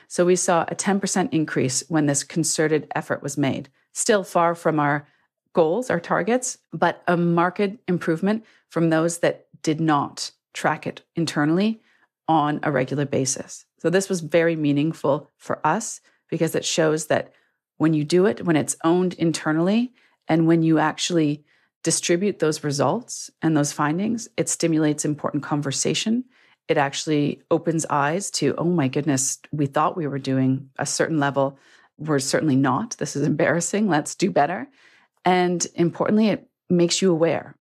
So 0.08 0.26
we 0.26 0.36
saw 0.36 0.64
a 0.68 0.76
10% 0.76 1.30
increase 1.34 1.84
when 1.88 2.06
this 2.06 2.24
concerted 2.24 2.88
effort 2.96 3.24
was 3.24 3.38
made. 3.38 3.70
Still 3.94 4.24
far 4.24 4.56
from 4.56 4.80
our 4.80 5.08
goals, 5.54 5.90
our 5.90 6.00
targets, 6.00 6.58
but 6.72 7.04
a 7.08 7.18
marked 7.18 7.78
improvement 7.88 8.46
from 8.70 8.90
those 8.90 9.20
that 9.20 9.48
did 9.62 9.80
not 9.80 10.32
track 10.54 10.86
it 10.86 11.02
internally 11.16 11.82
on 12.28 12.60
a 12.64 12.72
regular 12.72 13.06
basis. 13.06 13.66
So 13.80 13.90
this 13.90 14.10
was 14.10 14.22
very 14.22 14.56
meaningful 14.56 15.30
for 15.38 15.60
us 15.66 16.00
because 16.30 16.56
it 16.56 16.66
shows 16.66 17.08
that 17.08 17.34
when 17.78 17.94
you 17.94 18.04
do 18.04 18.26
it, 18.26 18.46
when 18.46 18.56
it's 18.56 18.76
owned 18.84 19.14
internally, 19.16 19.94
and 20.28 20.48
when 20.48 20.64
you 20.64 20.80
actually 20.80 21.44
distribute 21.84 22.40
those 22.40 22.64
results 22.64 23.30
and 23.42 23.56
those 23.56 23.72
findings, 23.72 24.28
it 24.38 24.50
stimulates 24.50 25.06
important 25.06 25.44
conversation. 25.44 26.24
It 26.68 26.78
actually 26.78 27.42
opens 27.52 27.86
eyes 27.90 28.32
to, 28.32 28.56
oh 28.58 28.64
my 28.64 28.88
goodness, 28.88 29.40
we 29.52 29.66
thought 29.66 29.98
we 29.98 30.08
were 30.08 30.20
doing 30.20 30.70
a 30.80 30.86
certain 30.86 31.20
level. 31.20 31.60
We're 31.98 32.20
certainly 32.20 32.56
not. 32.56 32.96
This 32.98 33.16
is 33.16 33.24
embarrassing. 33.24 33.90
Let's 33.90 34.16
do 34.16 34.32
better. 34.32 34.68
And 35.26 35.66
importantly, 35.76 36.30
it 36.30 36.48
makes 36.70 37.02
you 37.02 37.12
aware. 37.12 37.56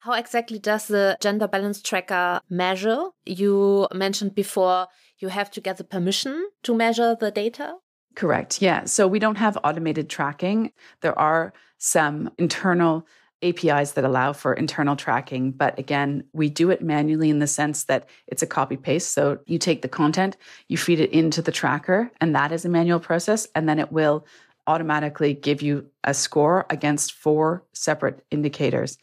How 0.00 0.14
exactly 0.14 0.58
does 0.58 0.88
the 0.88 1.16
gender 1.20 1.46
balance 1.46 1.80
tracker 1.82 2.40
measure? 2.48 3.10
You 3.24 3.86
mentioned 3.94 4.34
before 4.34 4.88
you 5.18 5.28
have 5.28 5.50
to 5.52 5.60
get 5.60 5.76
the 5.76 5.84
permission 5.84 6.48
to 6.64 6.74
measure 6.74 7.16
the 7.18 7.30
data. 7.30 7.74
Correct. 8.16 8.60
Yeah. 8.60 8.84
So 8.84 9.06
we 9.06 9.18
don't 9.18 9.36
have 9.36 9.58
automated 9.62 10.08
tracking. 10.08 10.72
There 11.02 11.16
are 11.18 11.52
some 11.78 12.30
internal 12.38 13.06
APIs 13.42 13.92
that 13.92 14.04
allow 14.04 14.32
for 14.32 14.52
internal 14.52 14.96
tracking. 14.96 15.50
But 15.50 15.78
again, 15.78 16.24
we 16.32 16.50
do 16.50 16.70
it 16.70 16.82
manually 16.82 17.30
in 17.30 17.38
the 17.38 17.46
sense 17.46 17.84
that 17.84 18.08
it's 18.26 18.42
a 18.42 18.46
copy 18.46 18.76
paste. 18.76 19.12
So 19.12 19.38
you 19.46 19.58
take 19.58 19.82
the 19.82 19.88
content, 19.88 20.36
you 20.68 20.76
feed 20.76 21.00
it 21.00 21.10
into 21.10 21.40
the 21.42 21.52
tracker, 21.52 22.10
and 22.20 22.34
that 22.34 22.52
is 22.52 22.64
a 22.64 22.68
manual 22.68 23.00
process. 23.00 23.46
And 23.54 23.68
then 23.68 23.78
it 23.78 23.92
will 23.92 24.26
automatically 24.66 25.34
give 25.34 25.62
you 25.62 25.90
a 26.04 26.14
score 26.14 26.66
against 26.70 27.12
four 27.12 27.64
separate 27.72 28.24
indicators. 28.30 28.98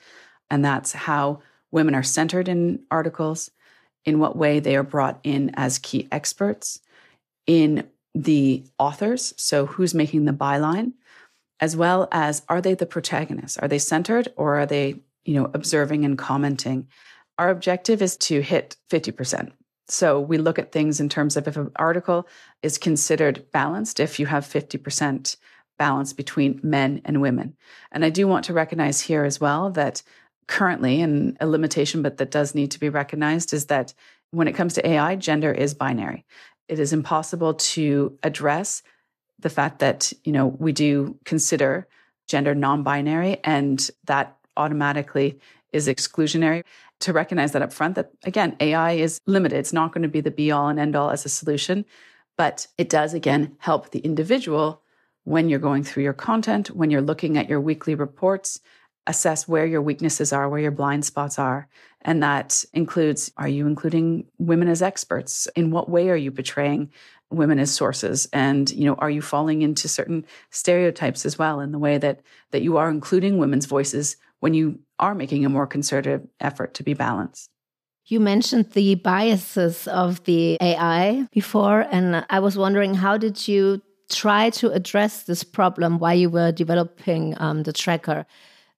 And 0.50 0.63
that's 0.63 0.94
how 0.94 1.41
women 1.72 1.96
are 1.96 2.03
centered 2.03 2.48
in 2.48 2.79
articles, 2.89 3.51
in 4.06 4.20
what 4.20 4.38
way 4.38 4.60
they 4.60 4.75
are 4.75 4.84
brought 4.84 5.20
in 5.24 5.51
as 5.56 5.79
key 5.79 6.08
experts, 6.12 6.79
in 7.46 7.88
the 8.15 8.63
authors, 8.79 9.34
so 9.38 9.65
who's 9.65 9.94
making 9.94 10.25
the 10.25 10.32
byline, 10.32 10.94
as 11.60 11.76
well 11.76 12.08
as 12.12 12.44
are 12.50 12.62
they 12.62 12.74
the 12.74 12.86
protagonists? 12.86 13.58
Are 13.58 13.68
they 13.68 13.80
centered 13.80 14.30
or 14.36 14.58
are 14.58 14.66
they, 14.66 15.02
you 15.26 15.34
know, 15.34 15.50
observing 15.54 16.06
and 16.06 16.18
commenting? 16.18 16.88
Our 17.38 17.50
objective 17.50 18.02
is 18.02 18.18
to 18.18 18.42
hit 18.42 18.78
50%. 18.90 19.52
So 19.90 20.20
we 20.20 20.38
look 20.38 20.60
at 20.60 20.72
things 20.72 21.00
in 21.00 21.08
terms 21.08 21.38
of 21.38 21.48
if 21.48 21.56
an 21.56 21.72
article 21.78 22.28
is 22.62 22.78
considered 22.78 23.46
balanced, 23.52 24.00
if 24.00 24.20
you 24.20 24.26
have 24.26 24.46
50% 24.46 25.38
balance 25.80 26.12
between 26.12 26.60
men 26.64 27.02
and 27.06 27.22
women. 27.22 27.56
And 27.92 28.04
I 28.04 28.10
do 28.10 28.28
want 28.28 28.46
to 28.46 28.54
recognize 28.54 29.02
here 29.02 29.24
as 29.24 29.40
well 29.40 29.70
that 29.72 30.04
currently, 30.48 31.02
and 31.02 31.38
a 31.40 31.48
limitation, 31.48 32.02
but 32.02 32.18
that 32.18 32.32
does 32.32 32.56
need 32.56 32.72
to 32.72 32.80
be 32.80 32.90
recognized, 32.90 33.54
is 33.54 33.68
that 33.68 33.94
when 34.32 34.48
it 34.48 34.54
comes 34.54 34.74
to 34.74 34.88
AI, 34.88 35.16
gender 35.16 35.52
is 35.52 35.74
binary. 35.74 36.26
It 36.68 36.80
is 36.80 36.94
impossible 36.94 37.54
to 37.54 38.18
address 38.24 38.84
the 39.39 39.50
fact 39.50 39.79
that, 39.79 40.12
you 40.24 40.32
know, 40.32 40.48
we 40.48 40.72
do 40.72 41.17
consider 41.25 41.88
gender 42.27 42.56
non-binary 42.56 43.38
and 43.44 43.89
that 44.06 44.38
automatically 44.56 45.39
is 45.72 45.88
exclusionary. 45.88 46.63
To 47.01 47.13
recognize 47.13 47.51
that 47.51 47.62
up 47.62 47.72
front, 47.72 47.96
that 47.96 48.12
again, 48.24 48.56
AI 48.60 48.94
is 48.94 49.22
limited. 49.27 49.60
It's 49.60 49.74
not 49.74 49.94
going 49.94 50.01
to 50.01 50.08
be 50.08 50.22
the 50.22 50.32
be 50.32 50.51
all 50.51 50.67
and 50.67 50.79
end 50.79 50.96
all 50.96 51.12
as 51.12 51.25
a 51.25 51.29
solution, 51.29 51.86
but 52.38 52.65
it 52.77 52.89
does 52.89 53.13
again 53.13 53.56
help 53.60 53.91
the 53.91 54.00
individual 54.00 54.82
when 55.24 55.50
you're 55.50 55.60
going 55.60 55.84
through 55.84 56.03
your 56.03 56.13
content, 56.13 56.72
when 56.72 56.89
you're 56.89 57.01
looking 57.01 57.38
at 57.38 57.50
your 57.50 57.62
weekly 57.62 57.94
reports, 57.94 58.62
assess 59.06 59.48
where 59.48 59.65
your 59.65 59.82
weaknesses 59.82 60.34
are, 60.34 60.50
where 60.50 60.60
your 60.60 60.72
blind 60.72 61.06
spots 61.06 61.38
are. 61.38 61.67
And 62.01 62.24
that 62.24 62.63
includes 62.74 63.32
are 63.38 63.48
you 63.48 63.67
including 63.67 64.25
women 64.38 64.67
as 64.67 64.82
experts? 64.82 65.48
In 65.56 65.72
what 65.72 65.89
way 65.89 66.10
are 66.10 66.15
you 66.15 66.32
portraying 66.32 66.91
women 67.29 67.60
as 67.60 67.74
sources 67.74 68.27
and 68.31 68.72
you 68.72 68.86
know 68.86 68.96
are 68.96 69.10
you 69.10 69.22
falling 69.22 69.62
into 69.62 69.88
certain 69.88 70.25
stereotypes 70.50 71.25
as 71.25 71.38
well 71.38 71.60
in 71.60 71.72
the 71.72 71.79
way 71.79 71.98
that 71.98 72.22
that 72.51 72.62
you 72.62 72.77
are 72.77 72.89
including 72.89 73.38
women's 73.38 73.65
voices 73.65 74.15
when 74.39 74.53
you 74.53 74.79
are 75.00 75.13
making 75.13 75.46
a 75.46 75.50
more 75.50 75.67
concerted 75.67 76.27
effort 76.39 76.74
to 76.74 76.84
be 76.84 76.93
balanced 76.93 77.50
you 78.07 78.22
mentioned 78.22 78.72
the 78.72 78.96
biases 78.96 79.86
of 79.89 80.24
the 80.24 80.57
AI 80.62 81.27
before, 81.34 81.86
and 81.91 82.25
I 82.29 82.39
was 82.39 82.57
wondering 82.57 82.93
how 82.93 83.17
did 83.17 83.50
you 83.50 83.81
try 84.10 84.50
to 84.51 84.72
address 84.72 85.24
this 85.24 85.43
problem 85.43 86.00
while 86.00 86.15
you 86.15 86.29
were 86.29 86.53
developing 86.53 87.36
um, 87.38 87.63
the 87.63 87.74
tracker? 87.74 88.25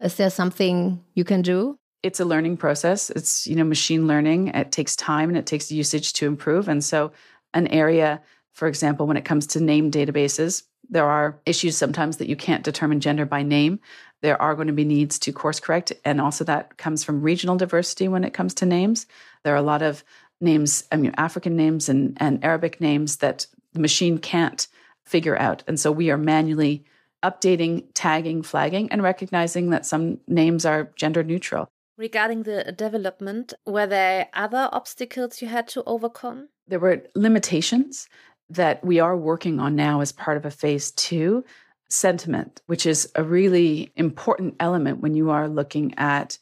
Is 0.01 0.15
there 0.15 0.31
something 0.31 1.03
you 1.13 1.23
can 1.23 1.43
do? 1.43 1.77
It's 2.01 2.19
a 2.19 2.25
learning 2.25 2.57
process. 2.57 3.11
It's 3.11 3.45
you 3.45 3.55
know 3.55 3.63
machine 3.63 4.07
learning. 4.07 4.47
It 4.47 4.71
takes 4.71 4.95
time 4.95 5.29
and 5.29 5.37
it 5.37 5.45
takes 5.45 5.71
usage 5.71 6.13
to 6.13 6.25
improve. 6.25 6.67
And 6.67 6.83
so, 6.83 7.11
an 7.53 7.67
area 7.67 8.21
for 8.59 8.67
example, 8.67 9.07
when 9.07 9.15
it 9.15 9.23
comes 9.23 9.47
to 9.47 9.61
name 9.61 9.89
databases, 9.89 10.63
there 10.89 11.05
are 11.05 11.39
issues 11.45 11.77
sometimes 11.77 12.17
that 12.17 12.27
you 12.27 12.35
can't 12.35 12.61
determine 12.61 12.99
gender 12.99 13.25
by 13.25 13.41
name. 13.41 13.79
There 14.21 14.39
are 14.41 14.53
going 14.53 14.67
to 14.67 14.73
be 14.73 14.83
needs 14.83 15.17
to 15.19 15.31
course 15.31 15.61
correct. 15.61 15.93
And 16.03 16.19
also, 16.19 16.43
that 16.43 16.75
comes 16.75 17.01
from 17.01 17.21
regional 17.21 17.55
diversity 17.55 18.09
when 18.09 18.25
it 18.25 18.33
comes 18.33 18.53
to 18.55 18.65
names. 18.65 19.07
There 19.43 19.53
are 19.53 19.57
a 19.57 19.61
lot 19.61 19.81
of 19.81 20.03
names, 20.41 20.83
I 20.91 20.97
mean, 20.97 21.13
African 21.15 21.55
names 21.55 21.87
and, 21.87 22.17
and 22.19 22.43
Arabic 22.43 22.81
names 22.81 23.17
that 23.17 23.47
the 23.71 23.79
machine 23.79 24.17
can't 24.17 24.67
figure 25.05 25.37
out. 25.37 25.63
And 25.65 25.79
so, 25.79 25.89
we 25.89 26.11
are 26.11 26.17
manually 26.17 26.83
updating, 27.23 27.85
tagging, 27.93 28.43
flagging, 28.43 28.91
and 28.91 29.01
recognizing 29.01 29.69
that 29.69 29.85
some 29.85 30.19
names 30.27 30.65
are 30.65 30.91
gender 30.97 31.23
neutral. 31.23 31.69
Regarding 31.95 32.43
the 32.43 32.73
development, 32.73 33.53
were 33.65 33.87
there 33.87 34.27
other 34.33 34.67
obstacles 34.73 35.41
you 35.41 35.47
had 35.47 35.69
to 35.69 35.83
overcome? 35.85 36.49
There 36.67 36.79
were 36.79 37.03
limitations 37.15 38.07
that 38.49 38.83
we 38.83 38.99
are 38.99 39.15
working 39.15 39.59
on 39.59 39.75
now 39.75 40.01
as 40.01 40.11
part 40.11 40.37
of 40.37 40.45
a 40.45 40.51
phase 40.51 40.91
two 40.91 41.43
sentiment, 41.89 42.61
which 42.67 42.85
is 42.85 43.11
a 43.15 43.23
really 43.23 43.91
important 43.95 44.55
element 44.59 44.99
when 44.99 45.15
you 45.15 45.29
are 45.29 45.47
looking 45.47 45.93
at 45.97 46.37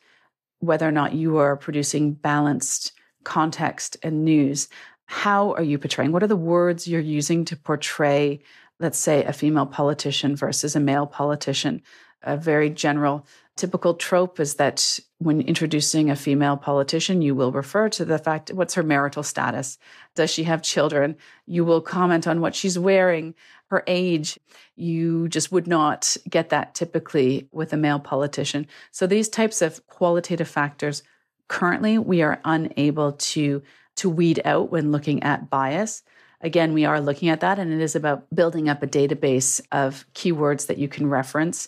whether 0.59 0.87
or 0.87 0.91
not 0.91 1.13
you 1.13 1.37
are 1.37 1.55
producing 1.55 2.13
balanced 2.13 2.93
context 3.23 3.97
and 4.03 4.25
news. 4.25 4.67
How 5.05 5.53
are 5.53 5.63
you 5.63 5.77
portraying? 5.77 6.11
What 6.11 6.23
are 6.23 6.27
the 6.27 6.35
words 6.35 6.87
you're 6.87 6.99
using 6.99 7.45
to 7.45 7.55
portray, 7.55 8.39
let's 8.79 8.97
say, 8.97 9.23
a 9.23 9.33
female 9.33 9.65
politician 9.65 10.35
versus 10.35 10.75
a 10.75 10.79
male 10.79 11.07
politician? 11.07 11.81
A 12.23 12.35
very 12.35 12.69
general 12.69 13.25
typical 13.57 13.95
trope 13.95 14.39
is 14.39 14.55
that 14.55 14.99
when 15.17 15.41
introducing 15.41 16.09
a 16.09 16.15
female 16.15 16.55
politician, 16.55 17.21
you 17.21 17.35
will 17.35 17.51
refer 17.51 17.89
to 17.89 18.05
the 18.05 18.19
fact 18.19 18.53
what's 18.53 18.75
her 18.75 18.83
marital 18.83 19.23
status? 19.23 19.77
Does 20.15 20.29
she 20.29 20.43
have 20.43 20.61
children? 20.61 21.17
You 21.45 21.65
will 21.65 21.81
comment 21.81 22.27
on 22.27 22.39
what 22.39 22.55
she's 22.55 22.79
wearing, 22.79 23.33
her 23.69 23.83
age. 23.87 24.39
You 24.75 25.27
just 25.27 25.51
would 25.51 25.67
not 25.67 26.15
get 26.29 26.49
that 26.49 26.75
typically 26.75 27.47
with 27.51 27.73
a 27.73 27.77
male 27.77 27.99
politician. 27.99 28.67
So 28.91 29.07
these 29.07 29.27
types 29.27 29.61
of 29.61 29.85
qualitative 29.87 30.47
factors 30.47 31.03
currently 31.47 31.97
we 31.97 32.21
are 32.21 32.41
unable 32.45 33.13
to 33.13 33.63
to 33.95 34.09
weed 34.09 34.41
out 34.45 34.69
when 34.69 34.91
looking 34.91 35.23
at 35.23 35.49
bias. 35.49 36.03
Again, 36.41 36.73
we 36.73 36.85
are 36.85 37.01
looking 37.01 37.29
at 37.29 37.39
that 37.39 37.57
and 37.57 37.73
it 37.73 37.81
is 37.81 37.95
about 37.95 38.27
building 38.33 38.69
up 38.69 38.83
a 38.83 38.87
database 38.87 39.59
of 39.71 40.05
keywords 40.13 40.67
that 40.67 40.77
you 40.77 40.87
can 40.87 41.07
reference 41.07 41.67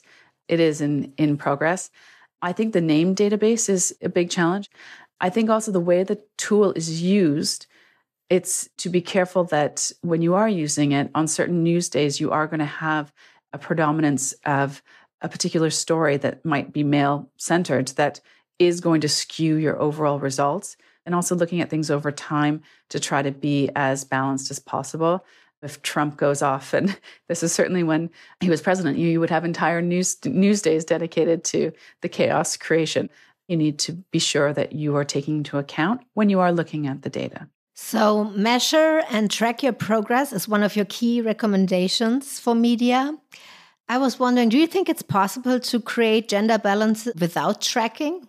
it 0.49 0.59
is 0.59 0.81
in 0.81 1.13
in 1.17 1.37
progress. 1.37 1.89
I 2.41 2.51
think 2.53 2.73
the 2.73 2.81
name 2.81 3.15
database 3.15 3.69
is 3.69 3.95
a 4.01 4.09
big 4.09 4.29
challenge. 4.29 4.69
I 5.21 5.29
think 5.29 5.49
also 5.49 5.71
the 5.71 5.79
way 5.79 6.03
the 6.03 6.21
tool 6.37 6.71
is 6.73 7.01
used, 7.01 7.67
it's 8.29 8.69
to 8.77 8.89
be 8.89 9.01
careful 9.01 9.43
that 9.45 9.91
when 10.01 10.21
you 10.21 10.35
are 10.35 10.47
using 10.47 10.91
it 10.91 11.11
on 11.15 11.27
certain 11.27 11.63
news 11.63 11.89
days, 11.89 12.19
you 12.19 12.31
are 12.31 12.47
going 12.47 12.59
to 12.59 12.65
have 12.65 13.11
a 13.51 13.57
predominance 13.57 14.33
of 14.45 14.81
a 15.21 15.29
particular 15.29 15.69
story 15.69 16.17
that 16.17 16.45
might 16.45 16.71
be 16.71 16.83
male 16.83 17.29
centered 17.37 17.89
that 17.89 18.21
is 18.57 18.79
going 18.79 19.01
to 19.01 19.09
skew 19.09 19.55
your 19.55 19.79
overall 19.81 20.19
results. 20.19 20.77
And 21.05 21.15
also 21.15 21.35
looking 21.35 21.59
at 21.59 21.69
things 21.69 21.89
over 21.89 22.11
time 22.11 22.61
to 22.89 22.99
try 22.99 23.23
to 23.23 23.31
be 23.31 23.69
as 23.75 24.03
balanced 24.03 24.51
as 24.51 24.59
possible. 24.59 25.25
If 25.61 25.81
Trump 25.81 26.17
goes 26.17 26.41
off, 26.41 26.73
and 26.73 26.97
this 27.27 27.43
is 27.43 27.51
certainly 27.51 27.83
when 27.83 28.09
he 28.39 28.49
was 28.49 28.61
president, 28.61 28.97
you 28.97 29.19
would 29.19 29.29
have 29.29 29.45
entire 29.45 29.81
news 29.81 30.17
news 30.25 30.61
days 30.61 30.85
dedicated 30.85 31.43
to 31.45 31.71
the 32.01 32.09
chaos 32.09 32.57
creation. 32.57 33.09
You 33.47 33.57
need 33.57 33.79
to 33.79 33.93
be 34.11 34.19
sure 34.19 34.53
that 34.53 34.73
you 34.73 34.95
are 34.95 35.05
taking 35.05 35.37
into 35.37 35.57
account 35.57 36.01
when 36.13 36.29
you 36.29 36.39
are 36.39 36.51
looking 36.51 36.85
at 36.85 37.01
the 37.01 37.09
data. 37.09 37.47
So, 37.75 38.25
measure 38.25 39.03
and 39.09 39.31
track 39.31 39.63
your 39.63 39.73
progress 39.73 40.33
is 40.33 40.47
one 40.47 40.63
of 40.63 40.75
your 40.75 40.85
key 40.85 41.21
recommendations 41.21 42.39
for 42.39 42.53
media. 42.53 43.17
I 43.87 43.97
was 43.97 44.19
wondering, 44.19 44.49
do 44.49 44.57
you 44.57 44.67
think 44.67 44.87
it's 44.87 45.01
possible 45.01 45.59
to 45.59 45.79
create 45.79 46.27
gender 46.27 46.59
balance 46.59 47.07
without 47.19 47.61
tracking? 47.61 48.27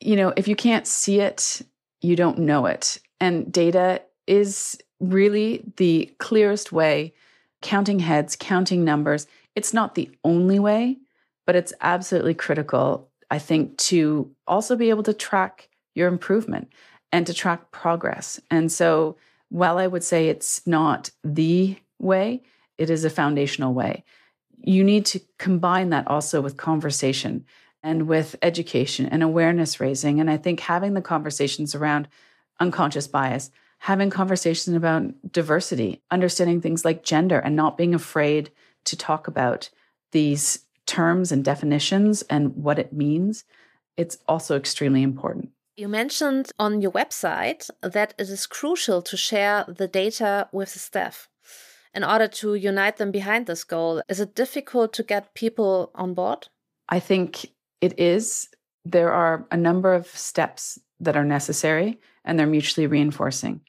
You 0.00 0.16
know, 0.16 0.34
if 0.36 0.48
you 0.48 0.56
can't 0.56 0.86
see 0.86 1.20
it, 1.20 1.62
you 2.02 2.16
don't 2.16 2.40
know 2.40 2.66
it. 2.66 2.98
And 3.20 3.50
data 3.50 4.02
is 4.26 4.76
really 5.00 5.64
the 5.76 6.12
clearest 6.18 6.72
way, 6.72 7.14
counting 7.62 8.00
heads, 8.00 8.36
counting 8.36 8.84
numbers. 8.84 9.26
It's 9.54 9.74
not 9.74 9.94
the 9.94 10.10
only 10.24 10.58
way, 10.58 10.98
but 11.46 11.56
it's 11.56 11.72
absolutely 11.80 12.34
critical, 12.34 13.08
I 13.30 13.38
think, 13.38 13.76
to 13.78 14.30
also 14.46 14.76
be 14.76 14.90
able 14.90 15.02
to 15.04 15.14
track 15.14 15.68
your 15.94 16.08
improvement 16.08 16.72
and 17.12 17.26
to 17.26 17.34
track 17.34 17.70
progress. 17.70 18.40
And 18.50 18.70
so, 18.70 19.16
while 19.50 19.78
I 19.78 19.86
would 19.86 20.04
say 20.04 20.28
it's 20.28 20.66
not 20.66 21.10
the 21.24 21.76
way, 21.98 22.42
it 22.76 22.90
is 22.90 23.04
a 23.04 23.10
foundational 23.10 23.72
way. 23.72 24.04
You 24.58 24.84
need 24.84 25.06
to 25.06 25.20
combine 25.38 25.90
that 25.90 26.06
also 26.06 26.40
with 26.40 26.56
conversation 26.58 27.46
and 27.82 28.08
with 28.08 28.36
education 28.42 29.06
and 29.06 29.22
awareness 29.22 29.80
raising. 29.80 30.20
And 30.20 30.30
I 30.30 30.36
think 30.36 30.60
having 30.60 30.94
the 30.94 31.00
conversations 31.00 31.74
around 31.74 32.08
unconscious 32.60 33.06
bias, 33.06 33.50
having 33.78 34.10
conversations 34.10 34.76
about 34.76 35.32
diversity, 35.32 36.02
understanding 36.10 36.60
things 36.60 36.84
like 36.84 37.04
gender, 37.04 37.38
and 37.38 37.56
not 37.56 37.78
being 37.78 37.94
afraid 37.94 38.50
to 38.84 38.96
talk 38.96 39.28
about 39.28 39.70
these 40.12 40.60
terms 40.86 41.30
and 41.30 41.44
definitions 41.44 42.22
and 42.22 42.56
what 42.56 42.78
it 42.78 42.92
means, 42.92 43.44
it's 43.96 44.18
also 44.26 44.56
extremely 44.56 45.02
important. 45.02 45.50
You 45.76 45.88
mentioned 45.88 46.50
on 46.58 46.80
your 46.80 46.90
website 46.90 47.70
that 47.82 48.14
it 48.18 48.28
is 48.28 48.46
crucial 48.46 49.00
to 49.02 49.16
share 49.16 49.64
the 49.68 49.86
data 49.86 50.48
with 50.50 50.72
the 50.72 50.78
staff 50.80 51.28
in 51.94 52.02
order 52.02 52.26
to 52.26 52.54
unite 52.54 52.96
them 52.96 53.12
behind 53.12 53.46
this 53.46 53.64
goal. 53.64 54.02
Is 54.08 54.18
it 54.18 54.34
difficult 54.34 54.92
to 54.94 55.02
get 55.02 55.34
people 55.34 55.90
on 55.94 56.14
board? 56.14 56.48
I 56.88 56.98
think 57.00 57.46
it 57.80 57.98
is. 57.98 58.48
There 58.84 59.12
are 59.12 59.46
a 59.50 59.56
number 59.56 59.94
of 59.94 60.06
steps 60.08 60.78
that 61.00 61.16
are 61.16 61.24
necessary 61.24 62.00
and 62.24 62.38
they're 62.38 62.46
mutually 62.46 62.86
reinforcing. 62.86 63.60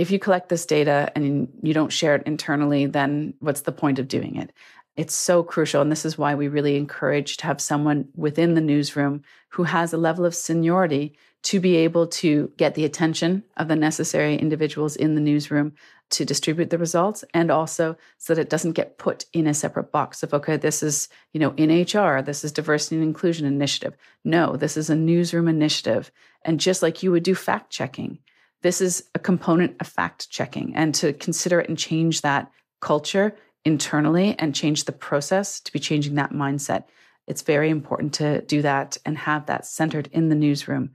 If 0.00 0.10
you 0.10 0.18
collect 0.18 0.48
this 0.48 0.64
data 0.64 1.12
and 1.14 1.46
you 1.62 1.74
don't 1.74 1.92
share 1.92 2.14
it 2.14 2.22
internally, 2.24 2.86
then 2.86 3.34
what's 3.40 3.60
the 3.60 3.70
point 3.70 3.98
of 3.98 4.08
doing 4.08 4.36
it? 4.36 4.50
It's 4.96 5.14
so 5.14 5.42
crucial. 5.42 5.82
And 5.82 5.92
this 5.92 6.06
is 6.06 6.16
why 6.16 6.34
we 6.34 6.48
really 6.48 6.76
encourage 6.76 7.36
to 7.36 7.46
have 7.46 7.60
someone 7.60 8.08
within 8.16 8.54
the 8.54 8.62
newsroom 8.62 9.22
who 9.50 9.64
has 9.64 9.92
a 9.92 9.98
level 9.98 10.24
of 10.24 10.34
seniority 10.34 11.18
to 11.42 11.60
be 11.60 11.76
able 11.76 12.06
to 12.06 12.50
get 12.56 12.74
the 12.74 12.86
attention 12.86 13.44
of 13.58 13.68
the 13.68 13.76
necessary 13.76 14.36
individuals 14.36 14.96
in 14.96 15.16
the 15.16 15.20
newsroom 15.20 15.74
to 16.08 16.24
distribute 16.24 16.70
the 16.70 16.78
results 16.78 17.22
and 17.34 17.50
also 17.50 17.94
so 18.16 18.34
that 18.34 18.40
it 18.40 18.50
doesn't 18.50 18.72
get 18.72 18.96
put 18.96 19.26
in 19.34 19.46
a 19.46 19.54
separate 19.54 19.92
box 19.92 20.22
of 20.22 20.34
okay 20.34 20.56
this 20.56 20.82
is 20.82 21.08
you 21.32 21.38
know 21.38 21.54
in 21.56 21.70
hr 21.70 22.20
this 22.20 22.42
is 22.42 22.50
diversity 22.50 22.96
and 22.96 23.04
inclusion 23.04 23.46
initiative 23.46 23.96
no 24.24 24.56
this 24.56 24.76
is 24.76 24.90
a 24.90 24.96
newsroom 24.96 25.46
initiative 25.46 26.10
and 26.42 26.58
just 26.58 26.82
like 26.82 27.04
you 27.04 27.12
would 27.12 27.22
do 27.22 27.34
fact 27.34 27.70
checking 27.70 28.18
this 28.62 28.80
is 28.80 29.04
a 29.14 29.18
component 29.18 29.76
of 29.80 29.86
fact 29.86 30.30
checking 30.30 30.74
and 30.74 30.94
to 30.94 31.12
consider 31.14 31.60
it 31.60 31.68
and 31.68 31.78
change 31.78 32.20
that 32.20 32.50
culture 32.80 33.34
internally 33.64 34.34
and 34.38 34.54
change 34.54 34.84
the 34.84 34.92
process 34.92 35.60
to 35.60 35.72
be 35.72 35.78
changing 35.78 36.14
that 36.14 36.32
mindset 36.32 36.84
it's 37.26 37.42
very 37.42 37.70
important 37.70 38.14
to 38.14 38.40
do 38.42 38.62
that 38.62 38.96
and 39.04 39.18
have 39.18 39.46
that 39.46 39.66
centered 39.66 40.08
in 40.12 40.28
the 40.28 40.34
newsroom 40.34 40.90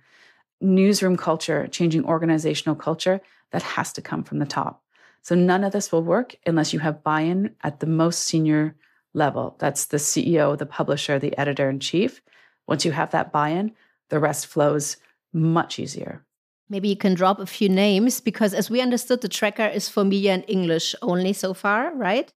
newsroom 0.62 1.16
culture 1.16 1.68
changing 1.68 2.04
organizational 2.06 2.76
culture 2.76 3.22
that 3.52 3.62
has 3.62 3.94
to 3.94 4.02
come 4.02 4.24
from 4.24 4.40
the 4.40 4.46
top 4.46 4.82
so 5.22 5.36
none 5.36 5.64
of 5.64 5.72
this 5.72 5.92
will 5.92 6.04
work 6.04 6.36
unless 6.46 6.74
you 6.74 6.80
have 6.80 7.04
buy 7.04 7.22
in 7.22 7.56
at 7.64 7.80
the 7.80 7.88
most 7.88 8.22
senior 8.22 8.76
level. 9.16 9.56
That's 9.60 9.86
the 9.86 9.98
CEO, 9.98 10.58
the 10.58 10.66
publisher, 10.66 11.18
the 11.18 11.36
editor 11.38 11.70
in 11.70 11.80
chief. 11.80 12.22
Once 12.68 12.86
you 12.86 12.92
have 12.92 13.12
that 13.12 13.32
buy 13.32 13.50
in, 13.50 13.72
the 14.10 14.20
rest 14.20 14.46
flows 14.46 14.98
much 15.34 15.80
easier. 15.80 16.25
Maybe 16.70 16.90
you 16.90 16.96
can 16.96 17.14
drop 17.14 17.40
a 17.40 17.46
few 17.46 17.70
names 17.70 18.20
because, 18.20 18.54
as 18.54 18.70
we 18.70 18.82
understood, 18.82 19.22
the 19.22 19.30
tracker 19.30 19.68
is 19.68 19.88
for 19.88 20.04
media 20.04 20.34
in 20.34 20.42
English 20.44 20.96
only 21.02 21.34
so 21.34 21.54
far, 21.54 21.94
right? 21.94 22.32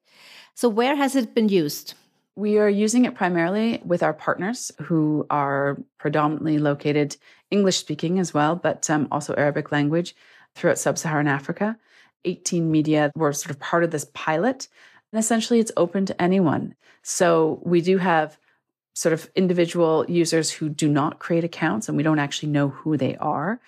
So, 0.54 0.70
where 0.70 0.96
has 0.96 1.16
it 1.16 1.34
been 1.34 1.50
used? 1.50 1.96
We 2.36 2.58
are 2.60 2.70
using 2.70 3.06
it 3.06 3.16
primarily 3.16 3.82
with 3.84 4.04
our 4.04 4.14
partners 4.14 4.72
who 4.82 5.26
are 5.30 5.78
predominantly 5.98 6.60
located 6.60 7.18
English 7.52 7.78
speaking 7.78 8.20
as 8.20 8.34
well, 8.34 8.56
but 8.56 8.90
um, 8.90 9.08
also 9.12 9.34
Arabic 9.34 9.72
language 9.72 10.16
throughout 10.56 10.78
sub 10.78 10.98
Saharan 10.98 11.28
Africa. 11.28 11.78
18 12.26 12.70
media 12.70 13.12
were 13.16 13.34
sort 13.34 13.52
of 13.52 13.60
part 13.60 13.84
of 13.84 13.92
this 13.92 14.06
pilot. 14.14 14.68
And 15.12 15.20
essentially, 15.20 15.60
it's 15.60 15.72
open 15.76 16.06
to 16.06 16.22
anyone. 16.22 16.76
So 17.02 17.62
we 17.64 17.82
do 17.82 17.98
have 17.98 18.38
sort 18.94 19.14
of 19.14 19.30
individual 19.36 20.06
users 20.08 20.52
who 20.52 20.70
do 20.70 20.88
not 20.88 21.20
create 21.20 21.44
accounts 21.44 21.88
and 21.88 21.98
we 21.98 22.04
don't 22.04 22.20
actually 22.20 22.50
know 22.50 22.70
who 22.70 22.98
they 22.98 23.16
are. 23.18 23.60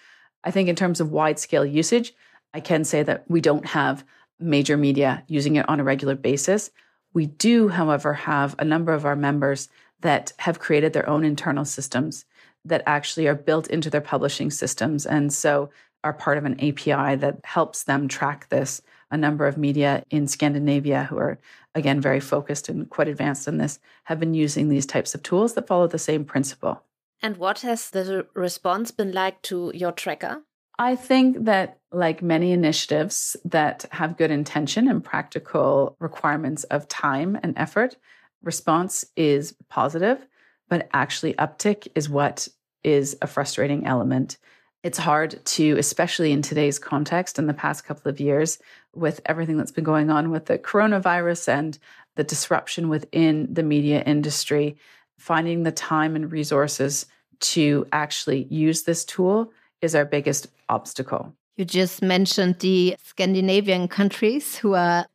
I 0.44 0.52
think 0.52 0.70
in 0.70 0.76
terms 0.76 1.00
of 1.00 1.12
wide 1.12 1.40
scale 1.40 1.66
usage, 1.66 2.14
I 2.54 2.60
can 2.60 2.84
say 2.84 3.04
that 3.04 3.26
we 3.30 3.42
don't 3.42 3.66
have 3.66 4.06
major 4.40 4.78
media 4.78 5.24
using 5.28 5.56
it 5.56 5.68
on 5.70 5.80
a 5.80 5.84
regular 5.84 6.16
basis. 6.16 6.72
We 7.14 7.28
do, 7.28 7.70
however, 7.70 8.14
have 8.14 8.56
a 8.58 8.66
number 8.66 8.94
of 8.94 9.06
our 9.06 9.16
members 9.16 9.70
that 10.02 10.34
have 10.40 10.60
created 10.60 10.94
their 10.94 11.08
own 11.08 11.24
internal 11.24 11.66
systems 11.66 12.26
that 12.66 12.84
actually 12.86 13.28
are 13.28 13.36
built 13.36 13.68
into 13.68 13.90
their 13.90 14.02
publishing 14.02 14.52
systems. 14.52 15.06
And 15.06 15.32
so 15.32 15.70
are 16.04 16.14
part 16.14 16.38
of 16.38 16.46
an 16.46 16.60
API 16.60 17.16
that 17.16 17.40
helps 17.44 17.84
them 17.84 18.08
track 18.08 18.50
this. 18.50 18.82
A 19.12 19.18
number 19.18 19.46
of 19.46 19.58
media 19.58 20.04
in 20.10 20.28
Scandinavia 20.28 21.04
who 21.04 21.18
are, 21.18 21.38
again, 21.76 22.00
very 22.00 22.22
focused 22.22 22.70
and 22.70 22.90
quite 22.90 23.10
advanced 23.10 23.48
in 23.48 23.58
this 23.58 23.78
have 24.06 24.20
been 24.20 24.34
using 24.34 24.70
these 24.70 24.86
types 24.86 25.14
of 25.14 25.22
tools 25.22 25.54
that 25.54 25.68
follow 25.68 25.86
the 25.86 26.00
same 26.00 26.24
principle. 26.24 26.82
And 27.22 27.38
what 27.38 27.62
has 27.62 27.90
the 27.90 28.26
response 28.34 28.92
been 28.92 29.12
like 29.12 29.42
to 29.44 29.72
your 29.76 29.92
tracker? 29.92 30.42
I 30.80 30.96
think 30.96 31.46
that, 31.46 31.78
like 31.92 32.22
many 32.22 32.52
initiatives 32.54 33.36
that 33.46 33.86
have 33.92 34.18
good 34.18 34.32
intention 34.32 34.88
and 34.88 35.04
practical 35.04 35.96
requirements 36.00 36.64
of 36.66 36.88
time 36.88 37.38
and 37.44 37.54
effort, 37.58 37.98
response 38.42 39.06
is 39.16 39.54
positive, 39.70 40.26
but 40.70 40.90
actually, 40.94 41.34
uptick 41.34 41.88
is 41.94 42.10
what 42.10 42.48
is 42.84 43.18
a 43.22 43.28
frustrating 43.28 43.86
element 43.86 44.38
it's 44.84 44.98
hard 44.98 45.44
to, 45.46 45.78
especially 45.78 46.32
in 46.32 46.42
today's 46.42 46.80
context 46.80 47.38
in 47.38 47.48
the 47.48 47.54
past 47.54 47.86
couple 47.86 48.10
of 48.10 48.20
years, 48.20 48.58
with 48.96 49.22
everything 49.26 49.58
that's 49.58 49.72
been 49.72 49.84
going 49.84 50.10
on 50.10 50.32
with 50.32 50.46
the 50.46 50.58
coronavirus 50.58 51.50
and 51.50 51.78
the 52.16 52.24
disruption 52.24 52.90
within 52.90 53.48
the 53.54 53.64
media 53.64 54.02
industry, 54.04 54.78
finding 55.22 55.64
the 55.64 55.72
time 55.72 56.16
and 56.16 56.32
resources 56.32 57.06
to 57.40 57.86
actually 57.92 58.44
use 58.50 58.84
this 58.84 59.06
tool 59.06 59.52
is 59.82 59.96
our 59.96 60.06
biggest 60.06 60.48
obstacle. 60.70 61.34
You 61.58 61.66
just 61.66 62.02
mentioned 62.02 62.60
the 62.60 62.96
Scandinavian 63.04 63.88
countries 63.88 64.58
who 64.58 64.74
are 64.74 65.06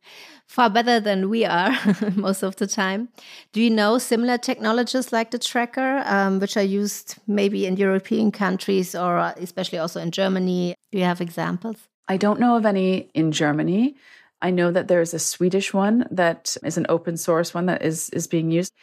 far 0.47 0.69
better 0.69 0.99
than 0.99 1.29
we 1.29 1.43
are 1.43 1.77
most 2.15 2.41
of 2.41 2.55
the 2.55 2.67
time. 2.67 3.09
Do 3.51 3.61
you 3.61 3.69
know 3.69 3.97
similar 3.97 4.37
technologies 4.37 5.11
like 5.11 5.31
the 5.31 5.39
tracker, 5.39 6.03
um, 6.05 6.39
which 6.39 6.55
are 6.55 6.63
used 6.63 7.17
maybe 7.27 7.65
in 7.65 7.75
European 7.75 8.31
countries 8.31 8.95
or 8.95 9.33
especially 9.37 9.77
also 9.77 9.99
in 9.99 10.11
Germany? 10.11 10.75
Do 10.91 10.99
you 10.99 11.03
have 11.03 11.19
examples? 11.19 11.77
I 12.07 12.15
don't 12.15 12.39
know 12.39 12.55
of 12.55 12.65
any 12.65 13.09
in 13.13 13.33
Germany. 13.33 13.95
I 14.41 14.51
know 14.51 14.71
that 14.71 14.87
there's 14.87 15.13
a 15.13 15.19
Swedish 15.19 15.73
one 15.73 16.07
that 16.11 16.55
is 16.63 16.77
an 16.77 16.85
open 16.87 17.17
source 17.17 17.53
one 17.53 17.65
that 17.65 17.81
is 17.81 18.09
is 18.11 18.27
being 18.27 18.51
used. 18.51 18.73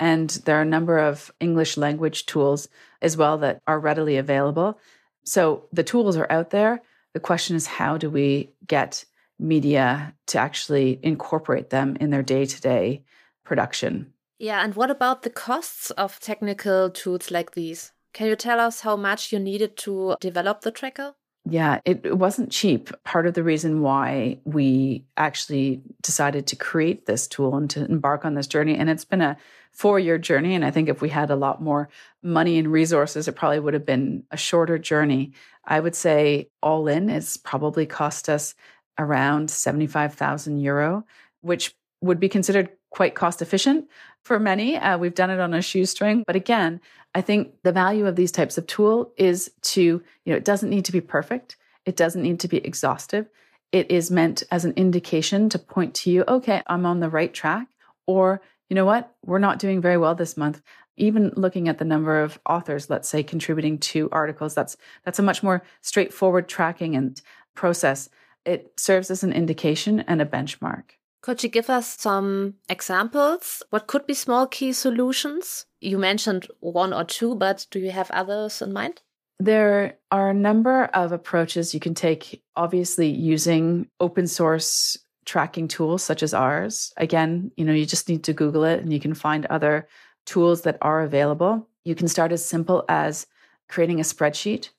And 0.00 0.30
there 0.44 0.58
are 0.58 0.62
a 0.62 0.66
number 0.66 0.98
of 0.98 1.32
English 1.40 1.76
language 1.76 2.26
tools 2.26 2.68
as 3.00 3.16
well 3.16 3.38
that 3.38 3.60
are 3.66 3.78
readily 3.78 4.16
available. 4.16 4.78
So 5.24 5.64
the 5.72 5.84
tools 5.84 6.16
are 6.16 6.30
out 6.30 6.50
there. 6.50 6.82
The 7.12 7.20
question 7.20 7.56
is, 7.56 7.66
how 7.66 7.96
do 7.96 8.10
we 8.10 8.50
get 8.66 9.04
media 9.38 10.14
to 10.26 10.38
actually 10.38 10.98
incorporate 11.02 11.70
them 11.70 11.96
in 12.00 12.10
their 12.10 12.22
day 12.22 12.46
to 12.46 12.60
day 12.60 13.04
production. 13.44 14.12
Yeah, 14.38 14.64
and 14.64 14.74
what 14.74 14.90
about 14.90 15.22
the 15.22 15.30
costs 15.30 15.90
of 15.92 16.18
technical 16.20 16.90
tools 16.90 17.30
like 17.30 17.52
these? 17.52 17.92
Can 18.12 18.26
you 18.28 18.36
tell 18.36 18.60
us 18.60 18.80
how 18.80 18.96
much 18.96 19.32
you 19.32 19.38
needed 19.38 19.76
to 19.78 20.16
develop 20.20 20.62
the 20.62 20.70
tracker? 20.70 21.14
Yeah, 21.48 21.80
it, 21.84 22.16
wasn't 22.16 22.50
cheap. 22.50 22.90
Part 23.04 23.26
of 23.26 23.34
the 23.34 23.42
reason 23.42 23.82
why 23.82 24.38
we 24.44 25.04
actually 25.16 25.82
decided 26.02 26.46
to 26.46 26.56
create 26.56 27.04
this 27.04 27.28
tool 27.28 27.54
and 27.56 27.68
to 27.70 27.84
embark 27.84 28.24
on 28.24 28.34
this 28.34 28.46
journey, 28.46 28.76
and 28.76 28.88
it's 28.88 29.04
been 29.04 29.20
a 29.20 29.36
four 29.74 29.98
your 29.98 30.18
journey. 30.18 30.54
And 30.54 30.64
I 30.64 30.70
think 30.70 30.88
if 30.88 31.02
we 31.02 31.08
had 31.08 31.30
a 31.30 31.36
lot 31.36 31.60
more 31.60 31.88
money 32.22 32.58
and 32.58 32.70
resources, 32.70 33.28
it 33.28 33.36
probably 33.36 33.60
would 33.60 33.74
have 33.74 33.84
been 33.84 34.24
a 34.30 34.36
shorter 34.36 34.78
journey. 34.78 35.32
I 35.64 35.80
would 35.80 35.94
say 35.94 36.48
all 36.62 36.88
in, 36.88 37.10
it's 37.10 37.36
probably 37.36 37.84
cost 37.84 38.28
us 38.28 38.54
around 38.98 39.50
75,000 39.50 40.60
euro, 40.60 41.04
which 41.40 41.74
would 42.00 42.20
be 42.20 42.28
considered 42.28 42.70
quite 42.90 43.14
cost 43.14 43.42
efficient 43.42 43.88
for 44.22 44.38
many. 44.38 44.76
Uh, 44.76 44.96
we've 44.96 45.14
done 45.14 45.30
it 45.30 45.40
on 45.40 45.52
a 45.52 45.60
shoestring. 45.60 46.22
But 46.26 46.36
again, 46.36 46.80
I 47.14 47.20
think 47.20 47.54
the 47.62 47.72
value 47.72 48.06
of 48.06 48.16
these 48.16 48.32
types 48.32 48.56
of 48.56 48.66
tool 48.66 49.12
is 49.16 49.50
to, 49.62 49.82
you 49.82 50.02
know, 50.26 50.36
it 50.36 50.44
doesn't 50.44 50.70
need 50.70 50.84
to 50.84 50.92
be 50.92 51.00
perfect. 51.00 51.56
It 51.84 51.96
doesn't 51.96 52.22
need 52.22 52.40
to 52.40 52.48
be 52.48 52.58
exhaustive. 52.58 53.28
It 53.72 53.90
is 53.90 54.10
meant 54.10 54.44
as 54.50 54.64
an 54.64 54.72
indication 54.76 55.48
to 55.48 55.58
point 55.58 55.94
to 55.96 56.10
you, 56.10 56.24
okay, 56.28 56.62
I'm 56.66 56.86
on 56.86 57.00
the 57.00 57.08
right 57.08 57.34
track. 57.34 57.66
Or, 58.06 58.40
you 58.74 58.80
know 58.80 58.86
what, 58.86 59.14
we're 59.24 59.38
not 59.38 59.60
doing 59.60 59.80
very 59.80 59.96
well 59.96 60.16
this 60.16 60.36
month. 60.36 60.60
Even 60.96 61.30
looking 61.36 61.68
at 61.68 61.78
the 61.78 61.84
number 61.84 62.20
of 62.20 62.40
authors, 62.44 62.90
let's 62.90 63.08
say, 63.08 63.22
contributing 63.22 63.78
to 63.78 64.08
articles, 64.10 64.52
that's 64.52 64.76
that's 65.04 65.20
a 65.20 65.22
much 65.22 65.44
more 65.44 65.62
straightforward 65.80 66.48
tracking 66.48 66.96
and 66.96 67.22
process. 67.54 68.08
It 68.44 68.72
serves 68.76 69.12
as 69.12 69.22
an 69.22 69.32
indication 69.32 70.00
and 70.00 70.20
a 70.20 70.26
benchmark. 70.26 70.96
Could 71.22 71.44
you 71.44 71.48
give 71.48 71.70
us 71.70 71.96
some 72.00 72.54
examples? 72.68 73.62
What 73.70 73.86
could 73.86 74.08
be 74.08 74.14
small 74.14 74.48
key 74.48 74.72
solutions? 74.72 75.66
You 75.80 75.96
mentioned 75.96 76.48
one 76.58 76.92
or 76.92 77.04
two, 77.04 77.36
but 77.36 77.68
do 77.70 77.78
you 77.78 77.92
have 77.92 78.10
others 78.10 78.60
in 78.60 78.72
mind? 78.72 79.02
There 79.38 79.98
are 80.10 80.30
a 80.30 80.34
number 80.48 80.86
of 80.86 81.12
approaches 81.12 81.74
you 81.74 81.80
can 81.80 81.94
take, 81.94 82.42
obviously, 82.56 83.08
using 83.08 83.86
open 84.00 84.26
source 84.26 84.98
tracking 85.24 85.68
tools 85.68 86.02
such 86.02 86.22
as 86.22 86.34
ours. 86.34 86.92
Again, 86.96 87.50
you 87.56 87.64
know, 87.64 87.72
you 87.72 87.86
just 87.86 88.08
need 88.08 88.24
to 88.24 88.32
Google 88.32 88.64
it 88.64 88.80
and 88.80 88.92
you 88.92 89.00
can 89.00 89.14
find 89.14 89.46
other 89.46 89.88
tools 90.26 90.62
that 90.62 90.78
are 90.82 91.02
available. 91.02 91.66
You 91.84 91.94
can 91.94 92.08
start 92.08 92.32
as 92.32 92.44
simple 92.44 92.84
as 92.88 93.26
creating 93.68 94.00
a 94.00 94.04
spreadsheet, 94.04 94.70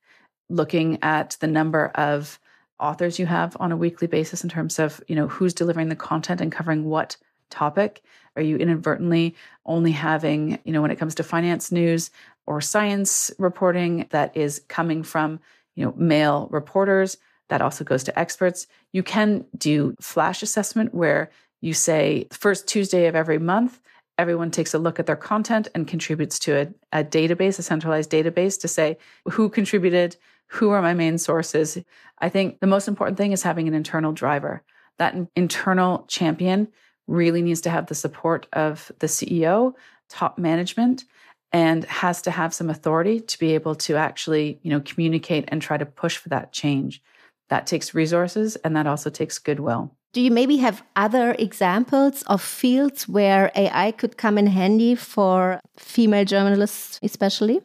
looking 0.49 0.99
at 1.01 1.37
the 1.39 1.47
number 1.47 1.87
of 1.95 2.39
authors 2.79 3.19
you 3.19 3.25
have 3.25 3.55
on 3.59 3.71
a 3.71 3.77
weekly 3.77 4.07
basis 4.07 4.43
in 4.43 4.49
terms 4.49 4.79
of 4.79 5.01
you 5.07 5.15
know 5.15 5.27
who's 5.27 5.53
delivering 5.53 5.89
the 5.89 5.95
content 5.95 6.41
and 6.41 6.51
covering 6.51 6.85
what 6.85 7.15
topic 7.49 8.03
are 8.35 8.41
you 8.41 8.57
inadvertently 8.57 9.33
only 9.65 9.91
having 9.91 10.59
you 10.65 10.73
know 10.73 10.81
when 10.81 10.91
it 10.91 10.97
comes 10.97 11.15
to 11.15 11.23
finance 11.23 11.71
news 11.71 12.11
or 12.45 12.59
science 12.59 13.31
reporting 13.37 14.05
that 14.09 14.35
is 14.35 14.61
coming 14.67 15.03
from 15.03 15.39
you 15.75 15.85
know 15.85 15.93
male 15.95 16.49
reporters 16.51 17.17
that 17.49 17.61
also 17.61 17.83
goes 17.83 18.03
to 18.03 18.17
experts 18.17 18.67
you 18.93 19.03
can 19.03 19.45
do 19.57 19.95
flash 19.99 20.41
assessment 20.41 20.93
where 20.93 21.31
you 21.61 21.73
say 21.73 22.27
first 22.31 22.67
tuesday 22.67 23.07
of 23.07 23.15
every 23.15 23.39
month 23.39 23.79
everyone 24.17 24.51
takes 24.51 24.73
a 24.73 24.79
look 24.79 24.99
at 24.99 25.05
their 25.05 25.15
content 25.15 25.67
and 25.75 25.87
contributes 25.87 26.39
to 26.39 26.55
a, 26.55 26.99
a 26.99 27.03
database 27.03 27.59
a 27.59 27.61
centralized 27.61 28.11
database 28.11 28.59
to 28.59 28.67
say 28.67 28.97
who 29.29 29.49
contributed 29.49 30.15
who 30.47 30.69
are 30.69 30.81
my 30.81 30.93
main 30.93 31.17
sources? 31.17 31.77
I 32.19 32.29
think 32.29 32.59
the 32.59 32.67
most 32.67 32.87
important 32.87 33.17
thing 33.17 33.31
is 33.31 33.43
having 33.43 33.67
an 33.67 33.73
internal 33.73 34.13
driver. 34.13 34.63
That 34.97 35.15
internal 35.35 36.05
champion 36.07 36.69
really 37.07 37.41
needs 37.41 37.61
to 37.61 37.69
have 37.69 37.87
the 37.87 37.95
support 37.95 38.47
of 38.53 38.91
the 38.99 39.07
CEO, 39.07 39.73
top 40.09 40.37
management, 40.37 41.03
and 41.51 41.83
has 41.85 42.21
to 42.23 42.31
have 42.31 42.53
some 42.53 42.69
authority 42.69 43.19
to 43.19 43.39
be 43.39 43.53
able 43.53 43.75
to 43.75 43.95
actually, 43.95 44.59
you 44.61 44.69
know, 44.69 44.81
communicate 44.81 45.45
and 45.49 45.61
try 45.61 45.77
to 45.77 45.85
push 45.85 46.17
for 46.17 46.29
that 46.29 46.51
change. 46.51 47.01
That 47.49 47.67
takes 47.67 47.93
resources 47.93 48.55
and 48.57 48.75
that 48.75 48.87
also 48.87 49.09
takes 49.09 49.39
goodwill. 49.39 49.95
Do 50.13 50.21
you 50.21 50.31
maybe 50.31 50.57
have 50.57 50.81
other 50.95 51.35
examples 51.37 52.23
of 52.23 52.41
fields 52.41 53.07
where 53.07 53.51
AI 53.55 53.91
could 53.91 54.17
come 54.17 54.37
in 54.37 54.47
handy 54.47 54.95
for 54.95 55.59
female 55.77 56.25
journalists, 56.25 56.99
especially? 57.03 57.59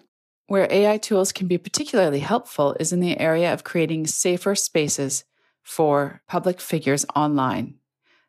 Where 0.48 0.66
AI 0.68 0.98
tools 0.98 1.30
can 1.30 1.46
be 1.46 1.58
particularly 1.58 2.18
helpful 2.18 2.76
is 2.80 2.92
in 2.92 2.98
the 2.98 3.18
area 3.20 3.52
of 3.52 3.62
creating 3.62 4.08
safer 4.08 4.56
spaces 4.56 5.24
for 5.62 6.22
public 6.26 6.60
figures 6.60 7.06
online. 7.14 7.76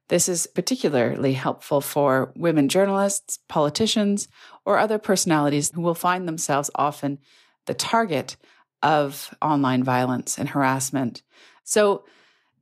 This 0.09 0.29
is 0.29 0.45
particularly 0.45 1.33
helpful 1.33 1.81
for 1.81 2.31
women 2.35 2.69
journalists, 2.69 3.39
politicians, 3.49 4.27
or 4.65 4.77
other 4.77 4.99
personalities 4.99 5.71
who 5.73 5.81
will 5.81 5.95
find 5.95 6.27
themselves 6.27 6.69
often 6.75 7.17
the 7.65 7.73
target 7.73 8.37
of 8.83 9.33
online 9.41 9.83
violence 9.83 10.37
and 10.37 10.49
harassment. 10.49 11.21
So, 11.63 12.05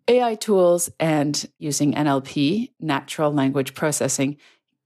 AI 0.07 0.35
tools 0.35 0.89
and 0.99 1.47
using 1.59 1.93
NLP, 1.93 2.71
natural 2.79 3.31
language 3.31 3.75
processing, 3.75 4.37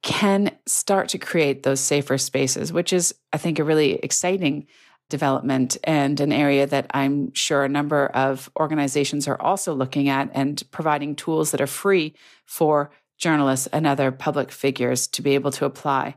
can 0.01 0.51
start 0.65 1.07
to 1.09 1.17
create 1.17 1.63
those 1.63 1.79
safer 1.79 2.17
spaces, 2.17 2.73
which 2.73 2.91
is, 2.91 3.15
I 3.31 3.37
think, 3.37 3.57
a 3.57 3.63
really 3.63 3.93
exciting 3.93 4.67
development 5.09 5.77
and 5.83 6.19
an 6.19 6.33
area 6.33 6.67
that 6.67 6.87
I'm 6.93 7.33
sure 7.33 7.63
a 7.63 7.69
number 7.69 8.07
of 8.07 8.49
organizations 8.59 9.27
are 9.27 9.41
also 9.41 9.73
looking 9.73 10.09
at 10.09 10.29
and 10.33 10.61
providing 10.71 11.15
tools 11.15 11.51
that 11.51 11.61
are 11.61 11.67
free 11.67 12.15
for 12.45 12.91
journalists 13.17 13.67
and 13.67 13.87
other 13.87 14.11
public 14.11 14.51
figures 14.51 15.07
to 15.07 15.21
be 15.21 15.35
able 15.35 15.51
to 15.51 15.65
apply. 15.65 16.15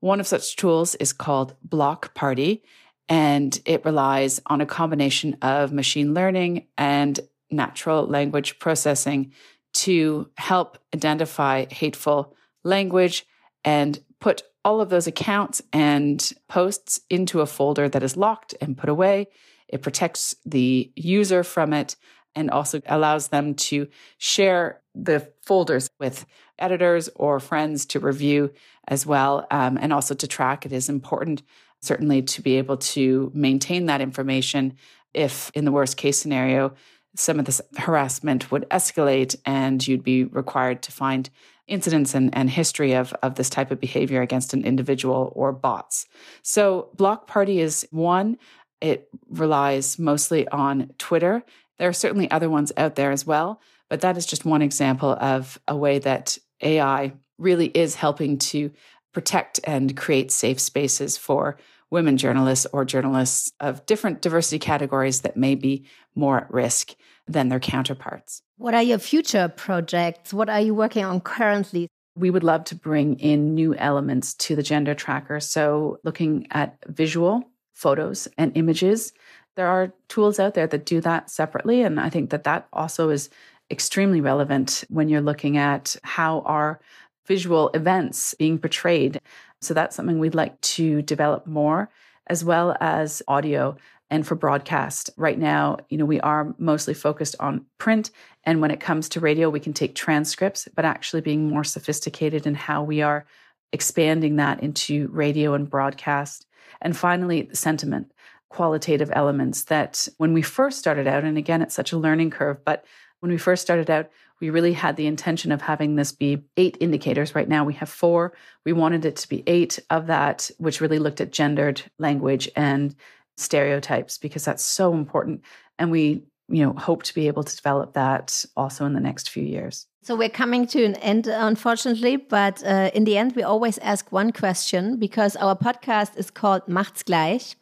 One 0.00 0.18
of 0.18 0.26
such 0.26 0.56
tools 0.56 0.94
is 0.96 1.12
called 1.12 1.54
Block 1.62 2.14
Party, 2.14 2.62
and 3.08 3.60
it 3.64 3.84
relies 3.84 4.40
on 4.46 4.60
a 4.60 4.66
combination 4.66 5.36
of 5.42 5.72
machine 5.72 6.14
learning 6.14 6.66
and 6.76 7.20
natural 7.50 8.06
language 8.06 8.58
processing 8.58 9.32
to 9.72 10.28
help 10.36 10.78
identify 10.94 11.64
hateful 11.70 12.34
language 12.64 13.26
and 13.64 14.00
put 14.20 14.42
all 14.64 14.80
of 14.80 14.90
those 14.90 15.06
accounts 15.06 15.62
and 15.72 16.32
posts 16.48 17.00
into 17.08 17.40
a 17.40 17.46
folder 17.46 17.88
that 17.88 18.02
is 18.02 18.16
locked 18.16 18.54
and 18.60 18.76
put 18.76 18.90
away. 18.90 19.28
It 19.68 19.82
protects 19.82 20.34
the 20.44 20.90
user 20.96 21.42
from 21.44 21.72
it 21.72 21.96
and 22.34 22.50
also 22.50 22.80
allows 22.86 23.28
them 23.28 23.54
to 23.54 23.88
share 24.18 24.80
the 24.94 25.30
folders 25.42 25.88
with 25.98 26.26
editors 26.58 27.08
or 27.14 27.40
friends 27.40 27.86
to 27.86 28.00
review 28.00 28.52
as 28.86 29.06
well. 29.06 29.46
Um, 29.50 29.78
and 29.80 29.92
also 29.92 30.14
to 30.14 30.26
track 30.26 30.66
it 30.66 30.72
is 30.72 30.88
important, 30.88 31.42
certainly, 31.80 32.22
to 32.22 32.42
be 32.42 32.56
able 32.56 32.76
to 32.76 33.30
maintain 33.34 33.86
that 33.86 34.00
information 34.00 34.76
if, 35.14 35.50
in 35.54 35.64
the 35.64 35.72
worst 35.72 35.96
case 35.96 36.18
scenario, 36.18 36.74
some 37.16 37.38
of 37.38 37.44
this 37.44 37.60
harassment 37.76 38.50
would 38.52 38.68
escalate 38.70 39.34
and 39.44 39.86
you'd 39.86 40.04
be 40.04 40.24
required 40.24 40.82
to 40.82 40.92
find 40.92 41.30
incidents 41.66 42.14
and, 42.14 42.34
and 42.34 42.50
history 42.50 42.92
of, 42.94 43.12
of 43.22 43.34
this 43.34 43.50
type 43.50 43.70
of 43.70 43.80
behavior 43.80 44.22
against 44.22 44.54
an 44.54 44.64
individual 44.64 45.32
or 45.34 45.52
bots. 45.52 46.06
So 46.42 46.88
Block 46.94 47.26
Party 47.26 47.60
is 47.60 47.86
one. 47.90 48.38
It 48.80 49.08
relies 49.28 49.98
mostly 49.98 50.48
on 50.48 50.90
Twitter. 50.98 51.42
There 51.78 51.88
are 51.88 51.92
certainly 51.92 52.30
other 52.30 52.48
ones 52.48 52.72
out 52.76 52.94
there 52.94 53.10
as 53.10 53.26
well, 53.26 53.60
but 53.88 54.00
that 54.00 54.16
is 54.16 54.26
just 54.26 54.44
one 54.44 54.62
example 54.62 55.16
of 55.20 55.58
a 55.68 55.76
way 55.76 55.98
that 55.98 56.38
AI 56.62 57.12
really 57.38 57.66
is 57.66 57.94
helping 57.94 58.38
to 58.38 58.70
protect 59.12 59.60
and 59.64 59.96
create 59.96 60.30
safe 60.30 60.60
spaces 60.60 61.16
for 61.16 61.58
women 61.90 62.16
journalists 62.16 62.66
or 62.72 62.84
journalists 62.84 63.52
of 63.60 63.84
different 63.86 64.20
diversity 64.20 64.58
categories 64.58 65.22
that 65.22 65.36
may 65.36 65.54
be 65.54 65.86
more 66.14 66.38
at 66.38 66.52
risk 66.52 66.94
than 67.26 67.48
their 67.48 67.60
counterparts. 67.60 68.42
What 68.56 68.74
are 68.74 68.82
your 68.82 68.98
future 68.98 69.48
projects? 69.48 70.32
What 70.32 70.48
are 70.48 70.60
you 70.60 70.74
working 70.74 71.04
on 71.04 71.20
currently? 71.20 71.88
We 72.16 72.30
would 72.30 72.44
love 72.44 72.64
to 72.64 72.74
bring 72.74 73.18
in 73.20 73.54
new 73.54 73.74
elements 73.76 74.34
to 74.34 74.56
the 74.56 74.62
gender 74.62 74.94
tracker. 74.94 75.38
So, 75.40 76.00
looking 76.02 76.48
at 76.50 76.76
visual 76.88 77.44
photos 77.74 78.26
and 78.36 78.56
images, 78.56 79.12
there 79.54 79.68
are 79.68 79.92
tools 80.08 80.40
out 80.40 80.54
there 80.54 80.66
that 80.66 80.84
do 80.84 81.00
that 81.00 81.30
separately. 81.30 81.82
And 81.82 82.00
I 82.00 82.10
think 82.10 82.30
that 82.30 82.44
that 82.44 82.66
also 82.72 83.10
is 83.10 83.30
extremely 83.70 84.20
relevant 84.20 84.84
when 84.88 85.08
you're 85.08 85.20
looking 85.20 85.58
at 85.58 85.94
how 86.02 86.40
our 86.40 86.80
visual 87.28 87.70
events 87.74 88.34
being 88.34 88.58
portrayed. 88.58 89.20
So, 89.60 89.74
that's 89.74 89.94
something 89.94 90.18
we'd 90.18 90.34
like 90.34 90.60
to 90.60 91.02
develop 91.02 91.46
more, 91.46 91.90
as 92.26 92.44
well 92.44 92.76
as 92.80 93.22
audio 93.28 93.76
and 94.10 94.26
for 94.26 94.34
broadcast. 94.34 95.10
Right 95.16 95.38
now, 95.38 95.78
you 95.88 95.98
know, 95.98 96.04
we 96.04 96.20
are 96.20 96.54
mostly 96.58 96.94
focused 96.94 97.36
on 97.40 97.66
print. 97.78 98.10
And 98.44 98.60
when 98.60 98.70
it 98.70 98.80
comes 98.80 99.08
to 99.10 99.20
radio, 99.20 99.50
we 99.50 99.60
can 99.60 99.72
take 99.72 99.94
transcripts, 99.94 100.68
but 100.74 100.84
actually 100.84 101.20
being 101.20 101.48
more 101.48 101.64
sophisticated 101.64 102.46
in 102.46 102.54
how 102.54 102.82
we 102.82 103.02
are 103.02 103.26
expanding 103.72 104.36
that 104.36 104.62
into 104.62 105.08
radio 105.08 105.54
and 105.54 105.68
broadcast. 105.68 106.46
And 106.80 106.96
finally, 106.96 107.42
the 107.42 107.56
sentiment, 107.56 108.12
qualitative 108.48 109.10
elements 109.12 109.64
that 109.64 110.08
when 110.16 110.32
we 110.32 110.42
first 110.42 110.78
started 110.78 111.06
out, 111.06 111.24
and 111.24 111.36
again, 111.36 111.60
it's 111.60 111.74
such 111.74 111.92
a 111.92 111.98
learning 111.98 112.30
curve, 112.30 112.64
but 112.64 112.84
when 113.20 113.30
we 113.30 113.38
first 113.38 113.62
started 113.62 113.90
out, 113.90 114.08
we 114.40 114.50
really 114.50 114.72
had 114.72 114.96
the 114.96 115.06
intention 115.06 115.52
of 115.52 115.60
having 115.60 115.96
this 115.96 116.12
be 116.12 116.44
eight 116.56 116.76
indicators. 116.80 117.34
Right 117.34 117.48
now, 117.48 117.64
we 117.64 117.74
have 117.74 117.88
four. 117.88 118.32
We 118.64 118.72
wanted 118.72 119.04
it 119.04 119.16
to 119.16 119.28
be 119.28 119.42
eight 119.46 119.78
of 119.90 120.06
that, 120.06 120.50
which 120.58 120.80
really 120.80 120.98
looked 120.98 121.20
at 121.20 121.32
gendered 121.32 121.82
language 121.98 122.48
and 122.54 122.94
stereotypes 123.36 124.18
because 124.18 124.44
that's 124.44 124.64
so 124.64 124.94
important. 124.94 125.42
And 125.78 125.90
we, 125.90 126.24
you 126.48 126.64
know, 126.64 126.72
hope 126.72 127.02
to 127.04 127.14
be 127.14 127.26
able 127.26 127.44
to 127.44 127.56
develop 127.56 127.94
that 127.94 128.44
also 128.56 128.84
in 128.84 128.94
the 128.94 129.00
next 129.00 129.30
few 129.30 129.44
years. 129.44 129.86
So 130.02 130.16
we're 130.16 130.30
coming 130.30 130.66
to 130.68 130.84
an 130.84 130.94
end, 130.96 131.26
unfortunately, 131.26 132.16
but 132.16 132.64
uh, 132.64 132.90
in 132.94 133.04
the 133.04 133.18
end, 133.18 133.34
we 133.36 133.42
always 133.42 133.78
ask 133.78 134.10
one 134.10 134.32
question 134.32 134.96
because 134.96 135.36
our 135.36 135.54
podcast 135.54 136.16
is 136.16 136.30
called 136.30 136.66
Macht's 136.66 137.02
gleich. 137.02 137.56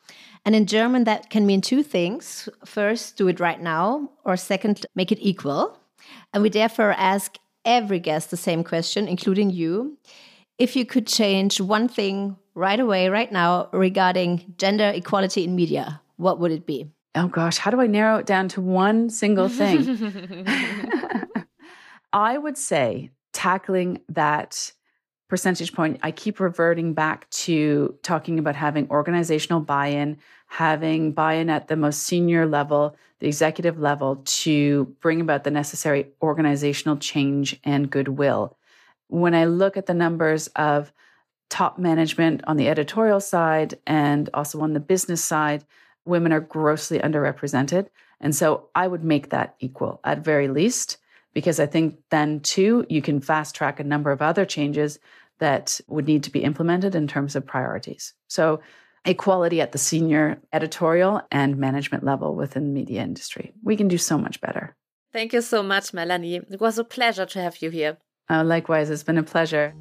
And 0.45 0.55
in 0.55 0.67
German, 0.67 1.05
that 1.05 1.29
can 1.29 1.45
mean 1.45 1.61
two 1.61 1.83
things. 1.83 2.49
First, 2.65 3.17
do 3.17 3.27
it 3.27 3.41
right 3.41 3.61
now, 3.61 4.13
or 4.25 4.37
second, 4.37 4.87
make 4.95 5.11
it 5.11 5.19
equal. 5.21 5.77
And 6.33 6.43
we 6.43 6.49
therefore 6.49 6.93
ask 6.93 7.37
every 7.65 7.99
guest 7.99 8.31
the 8.31 8.37
same 8.37 8.65
question, 8.65 9.09
including 9.09 9.51
you. 9.51 9.99
If 10.59 10.77
you 10.77 10.87
could 10.87 11.07
change 11.07 11.61
one 11.61 11.89
thing 11.89 12.37
right 12.55 12.81
away, 12.81 13.09
right 13.09 13.31
now, 13.31 13.69
regarding 13.73 14.55
gender 14.57 14.89
equality 14.95 15.45
in 15.45 15.55
media, 15.55 16.01
what 16.17 16.41
would 16.41 16.53
it 16.53 16.67
be? 16.67 16.91
Oh 17.15 17.29
gosh, 17.29 17.59
how 17.59 17.71
do 17.71 17.81
I 17.81 17.87
narrow 17.87 18.19
it 18.19 18.27
down 18.27 18.49
to 18.49 18.61
one 18.61 19.11
single 19.11 19.49
thing? 19.49 20.45
I 22.13 22.39
would 22.39 22.57
say 22.57 23.11
tackling 23.33 24.01
that 24.09 24.73
percentage 25.29 25.73
point, 25.73 25.99
I 26.03 26.11
keep 26.11 26.41
reverting 26.41 26.95
back 26.95 27.29
to 27.31 27.95
talking 28.03 28.39
about 28.39 28.55
having 28.55 28.89
organizational 28.91 29.61
buy 29.61 29.89
in, 29.89 30.19
having 30.47 31.13
buy 31.13 31.35
in 31.35 31.51
at 31.51 31.69
the 31.69 31.77
most 31.77 32.05
senior 32.05 32.47
level, 32.47 32.97
the 33.19 33.27
executive 33.27 33.79
level, 33.79 34.23
to 34.25 34.85
bring 35.01 35.21
about 35.21 35.45
the 35.45 35.51
necessary 35.51 36.09
organizational 36.23 36.97
change 36.97 37.59
and 37.65 37.91
goodwill. 37.91 38.57
When 39.09 39.35
I 39.35 39.45
look 39.45 39.77
at 39.77 39.87
the 39.87 39.95
numbers 39.95 40.49
of 40.57 40.93
top 41.49 41.79
management 41.79 42.43
on 42.47 42.57
the 42.57 42.69
editorial 42.69 43.21
side 43.21 43.79
and 43.87 44.29
also 44.35 44.61
on 44.61 44.73
the 44.73 44.81
business 44.81 45.23
side, 45.23 45.65
women 46.05 46.33
are 46.33 46.41
grossly 46.41 46.99
underrepresented. 46.99 47.89
And 48.21 48.35
so 48.35 48.69
I 48.75 48.89
would 48.89 49.05
make 49.05 49.31
that 49.31 49.57
equal 49.61 50.01
at 50.05 50.25
very 50.25 50.49
least, 50.49 50.97
because 51.35 51.61
I 51.61 51.67
think 51.67 51.99
then 52.11 52.41
too, 52.41 52.87
you 52.89 53.03
can 53.03 53.21
fast 53.21 53.55
track 53.55 53.79
a 53.79 53.85
number 53.85 54.11
of 54.11 54.23
other 54.23 54.45
changes 54.45 54.99
that 55.39 55.81
would 55.87 56.07
need 56.07 56.23
to 56.23 56.31
be 56.31 56.43
implemented 56.43 56.95
in 56.95 57.07
terms 57.07 57.37
of 57.37 57.47
priorities. 57.47 58.15
So 58.27 58.61
equality 59.07 59.61
at 59.61 59.73
the 59.73 59.79
senior 59.79 60.39
editorial 60.53 61.23
and 61.31 61.57
management 61.57 62.05
level 62.05 62.35
within 62.35 62.65
the 62.65 62.73
media 62.73 63.03
industry. 63.03 63.53
We 63.63 63.77
can 63.77 63.89
do 63.89 63.99
so 63.99 64.19
much 64.19 64.41
better. 64.41 64.77
Thank 65.13 65.33
you 65.33 65.41
so 65.41 65.63
much, 65.63 65.95
Melanie. 65.95 66.37
It 66.51 66.61
was 66.61 66.79
a 66.79 66.85
pleasure 66.85 67.27
to 67.27 67.41
have 67.41 67.63
you 67.63 67.71
here. 67.71 67.97
Uh, 68.29 68.45
likewise, 68.45 68.91
it's 68.91 69.05
been 69.05 69.19
a 69.19 69.23
pleasure. 69.23 69.73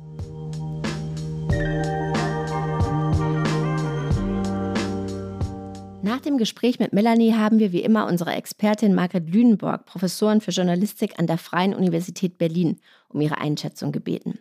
Nach 6.03 6.21
dem 6.21 6.37
Gespräch 6.37 6.77
mit 6.77 6.93
Melanie 6.93 7.33
haben 7.33 7.57
wir 7.57 7.71
wie 7.71 7.81
immer 7.81 8.05
unsere 8.05 8.33
Expertin 8.33 8.93
Margret 8.93 9.27
Lünenborg, 9.27 9.85
Professorin 9.85 10.39
für 10.39 10.51
Journalistik 10.51 11.17
an 11.17 11.25
der 11.25 11.39
Freien 11.39 11.73
Universität 11.73 12.37
Berlin, 12.37 12.79
um 13.09 13.21
ihre 13.21 13.39
Einschätzung 13.39 13.91
gebeten. 13.91 14.37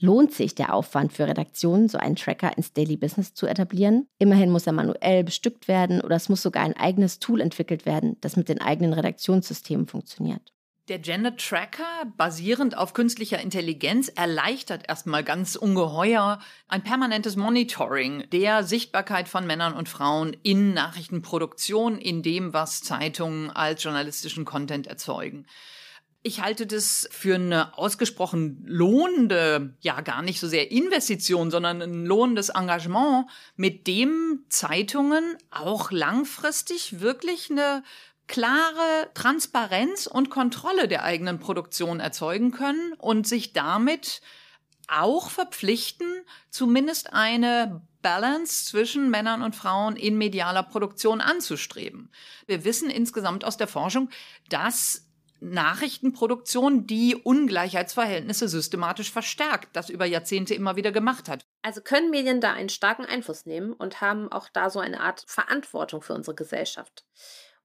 Lohnt 0.00 0.32
sich 0.32 0.54
der 0.54 0.74
Aufwand 0.74 1.12
für 1.12 1.26
Redaktionen, 1.26 1.88
so 1.88 1.98
einen 1.98 2.14
Tracker 2.14 2.56
ins 2.56 2.72
Daily 2.72 2.96
Business 2.96 3.34
zu 3.34 3.46
etablieren? 3.46 4.06
Immerhin 4.18 4.50
muss 4.50 4.66
er 4.66 4.72
manuell 4.72 5.24
bestückt 5.24 5.66
werden 5.66 6.00
oder 6.00 6.14
es 6.14 6.28
muss 6.28 6.42
sogar 6.42 6.62
ein 6.62 6.76
eigenes 6.76 7.18
Tool 7.18 7.40
entwickelt 7.40 7.84
werden, 7.84 8.16
das 8.20 8.36
mit 8.36 8.48
den 8.48 8.60
eigenen 8.60 8.92
Redaktionssystemen 8.92 9.88
funktioniert. 9.88 10.52
Der 10.88 11.00
Gender 11.00 11.36
Tracker, 11.36 12.06
basierend 12.16 12.78
auf 12.78 12.94
künstlicher 12.94 13.42
Intelligenz, 13.42 14.08
erleichtert 14.08 14.88
erstmal 14.88 15.22
ganz 15.22 15.54
ungeheuer 15.54 16.38
ein 16.66 16.82
permanentes 16.82 17.36
Monitoring 17.36 18.24
der 18.30 18.62
Sichtbarkeit 18.62 19.28
von 19.28 19.46
Männern 19.46 19.74
und 19.74 19.90
Frauen 19.90 20.34
in 20.44 20.72
Nachrichtenproduktion, 20.72 21.98
in 21.98 22.22
dem, 22.22 22.54
was 22.54 22.80
Zeitungen 22.80 23.50
als 23.50 23.82
journalistischen 23.82 24.46
Content 24.46 24.86
erzeugen. 24.86 25.44
Ich 26.22 26.42
halte 26.42 26.66
das 26.66 27.08
für 27.12 27.36
eine 27.36 27.78
ausgesprochen 27.78 28.62
lohnende, 28.66 29.76
ja 29.80 30.00
gar 30.00 30.22
nicht 30.22 30.40
so 30.40 30.48
sehr 30.48 30.70
Investition, 30.70 31.50
sondern 31.50 31.80
ein 31.80 32.06
lohnendes 32.06 32.48
Engagement, 32.48 33.26
mit 33.56 33.86
dem 33.86 34.44
Zeitungen 34.48 35.36
auch 35.50 35.92
langfristig 35.92 37.00
wirklich 37.00 37.50
eine 37.50 37.84
klare 38.26 39.10
Transparenz 39.14 40.06
und 40.06 40.28
Kontrolle 40.28 40.88
der 40.88 41.04
eigenen 41.04 41.38
Produktion 41.38 42.00
erzeugen 42.00 42.50
können 42.50 42.92
und 42.98 43.26
sich 43.26 43.52
damit 43.52 44.20
auch 44.88 45.30
verpflichten, 45.30 46.08
zumindest 46.50 47.12
eine 47.12 47.82
Balance 48.02 48.66
zwischen 48.66 49.10
Männern 49.10 49.42
und 49.42 49.56
Frauen 49.56 49.96
in 49.96 50.16
medialer 50.16 50.62
Produktion 50.62 51.20
anzustreben. 51.20 52.10
Wir 52.46 52.64
wissen 52.64 52.90
insgesamt 52.90 53.44
aus 53.44 53.56
der 53.56 53.68
Forschung, 53.68 54.08
dass 54.48 55.07
Nachrichtenproduktion, 55.40 56.86
die 56.86 57.16
Ungleichheitsverhältnisse 57.16 58.48
systematisch 58.48 59.10
verstärkt, 59.12 59.74
das 59.74 59.90
über 59.90 60.06
Jahrzehnte 60.06 60.54
immer 60.54 60.76
wieder 60.76 60.92
gemacht 60.92 61.28
hat. 61.28 61.44
Also 61.62 61.80
können 61.80 62.10
Medien 62.10 62.40
da 62.40 62.52
einen 62.52 62.68
starken 62.68 63.04
Einfluss 63.04 63.46
nehmen 63.46 63.72
und 63.72 64.00
haben 64.00 64.30
auch 64.30 64.48
da 64.48 64.70
so 64.70 64.80
eine 64.80 65.00
Art 65.00 65.24
Verantwortung 65.26 66.02
für 66.02 66.14
unsere 66.14 66.34
Gesellschaft. 66.34 67.04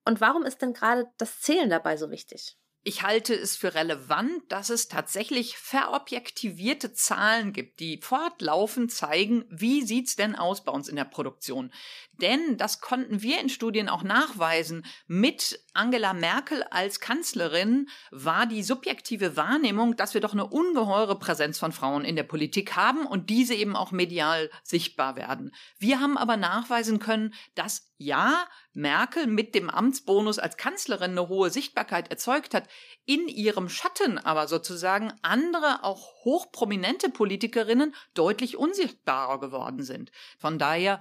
Und 0.06 0.22
warum 0.22 0.44
ist 0.44 0.62
denn 0.62 0.74
gerade 0.74 1.08
das 1.18 1.42
Zählen 1.42 1.70
dabei 1.70 1.98
so 1.98 2.12
wichtig? 2.12 2.58
Ich 2.86 3.02
halte 3.02 3.34
es 3.34 3.56
für 3.56 3.76
relevant, 3.76 4.44
dass 4.50 4.70
es 4.70 4.90
tatsächlich 4.90 5.58
verobjektivierte 5.58 6.92
Zahlen 6.92 7.54
gibt, 7.54 7.80
die 7.80 8.02
fortlaufend 8.02 8.92
zeigen, 8.92 9.46
wie 9.50 9.84
sieht's 9.84 10.18
denn 10.18 10.36
aus 10.36 10.66
bei 10.66 10.74
uns 10.74 10.90
in 10.90 10.98
der 10.98 11.06
Produktion. 11.06 11.72
Denn 12.22 12.58
das 12.58 12.80
konnten 12.80 13.22
wir 13.22 13.40
in 13.40 13.50
Studien 13.50 13.90
auch 13.90 14.04
nachweisen. 14.04 14.86
Mit 15.08 15.60
Angela 15.74 16.14
Merkel 16.14 16.64
als 16.64 17.00
Kanzlerin 17.00 17.90
war 18.12 18.46
die 18.46 18.62
subjektive 18.62 19.36
Wahrnehmung, 19.36 19.96
dass 19.96 20.14
wir 20.14 20.22
doch 20.22 20.34
eine 20.34 20.46
ungeheure 20.46 21.18
Präsenz 21.18 21.58
von 21.58 21.72
Frauen 21.72 22.06
in 22.06 22.16
der 22.16 22.24
Politik 22.24 22.76
haben 22.76 23.08
und 23.08 23.30
diese 23.30 23.56
eben 23.56 23.76
auch 23.76 23.92
medial 23.92 24.52
sichtbar 24.64 25.16
werden. 25.16 25.54
Wir 25.80 26.00
haben 26.00 26.18
aber 26.18 26.38
nachweisen 26.38 27.00
können, 27.00 27.34
dass 27.56 27.92
ja, 27.98 28.48
Merkel 28.74 29.28
mit 29.28 29.56
dem 29.56 29.70
Amtsbonus 29.70 30.40
als 30.40 30.58
Kanzlerin 30.58 31.12
eine 31.12 31.30
hohe 31.30 31.50
Sichtbarkeit 31.50 32.10
erzeugt 32.10 32.54
hat, 32.54 32.68
in 33.06 33.28
ihrem 33.28 33.70
Schatten 33.70 34.18
aber 34.18 34.48
sozusagen 34.48 35.14
andere, 35.22 35.84
auch 35.84 36.26
hochprominente 36.26 37.10
Politikerinnen 37.10 37.96
deutlich 38.14 38.58
unsichtbarer 38.58 39.40
geworden 39.40 39.84
sind. 39.84 40.12
Von 40.38 40.60
daher 40.60 41.00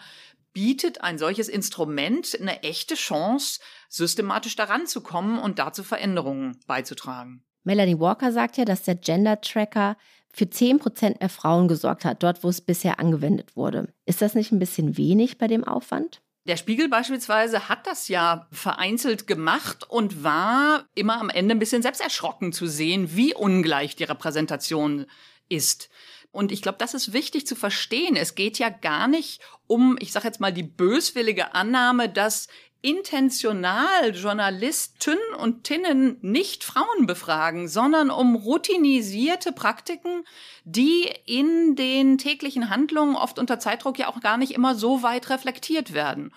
bietet 0.53 1.03
ein 1.03 1.19
solches 1.19 1.49
Instrument 1.49 2.39
eine 2.41 2.63
echte 2.63 2.95
Chance, 2.95 3.61
systematisch 3.89 4.57
daran 4.57 4.87
zu 4.87 5.01
kommen 5.01 5.39
und 5.39 5.59
dazu 5.59 5.83
Veränderungen 5.83 6.59
beizutragen. 6.67 7.45
Melanie 7.65 7.99
Walker 7.99 8.33
sagt 8.33 8.57
ja, 8.57 8.65
dass 8.65 8.83
der 8.83 8.97
Gender 8.97 9.41
Tracker 9.41 9.97
für 10.33 10.45
10% 10.45 11.21
mehr 11.21 11.29
Frauen 11.29 11.69
gesorgt 11.69 12.05
hat, 12.05 12.23
dort 12.23 12.43
wo 12.43 12.49
es 12.49 12.61
bisher 12.61 12.99
angewendet 12.99 13.57
wurde. 13.57 13.93
Ist 14.07 14.23
das 14.23 14.35
nicht 14.35 14.51
ein 14.51 14.59
bisschen 14.59 14.97
wenig 14.97 15.39
bei 15.39 15.47
dem 15.47 15.65
Aufwand? 15.65 16.23
Der 16.45 16.57
Spiegel 16.57 16.89
beispielsweise 16.89 17.69
hat 17.69 17.87
das 17.87 18.09
ja 18.09 18.49
vereinzelt 18.51 19.29
gemacht 19.29 19.89
und 19.89 20.25
war 20.25 20.87
immer 20.97 21.21
am 21.21 21.31
Ende 21.31 21.55
ein 21.55 21.61
bisschen 21.61 21.83
selbst 21.83 22.01
erschrocken 22.01 22.53
zu 22.53 22.67
sehen, 22.67 23.15
wie 23.15 23.33
ungleich 23.33 23.95
die 23.95 24.05
Repräsentation 24.05 25.07
ist. 25.49 25.89
Und 26.33 26.51
ich 26.51 26.63
glaube, 26.63 26.79
das 26.79 26.95
ist 26.95 27.13
wichtig 27.13 27.47
zu 27.47 27.55
verstehen. 27.55 28.17
Es 28.17 28.35
geht 28.35 28.59
ja 28.59 28.71
gar 28.71 29.07
nicht 29.07 29.41
um, 29.67 29.97
ich 30.01 30.13
sage 30.13 30.27
jetzt 30.27 30.41
mal, 30.41 30.53
die 30.53 30.63
böswillige 30.63 31.55
Annahme, 31.55 32.09
dass 32.09 32.49
intentional 32.81 34.11
Journalisten 34.13 35.19
und 35.39 35.65
Tinnen 35.65 36.19
nicht 36.21 36.65
Frauen 36.65 37.07
befragen, 37.07 37.69
sondern 37.69 38.11
um 38.11 38.35
routinisierte 38.35 39.53
Praktiken, 39.53 40.25
die 40.65 41.09
in 41.27 41.77
den 41.77 42.19
täglichen 42.19 42.71
Handlungen 42.71 43.15
oft 43.15 43.39
unter 43.39 43.61
Zeitdruck 43.61 43.99
ja 43.99 44.09
auch 44.09 44.21
gar 44.21 44.37
nicht 44.37 44.53
immer 44.53 44.75
so 44.75 45.03
weit 45.05 45.31
reflektiert 45.31 45.95
werden. 45.95 46.33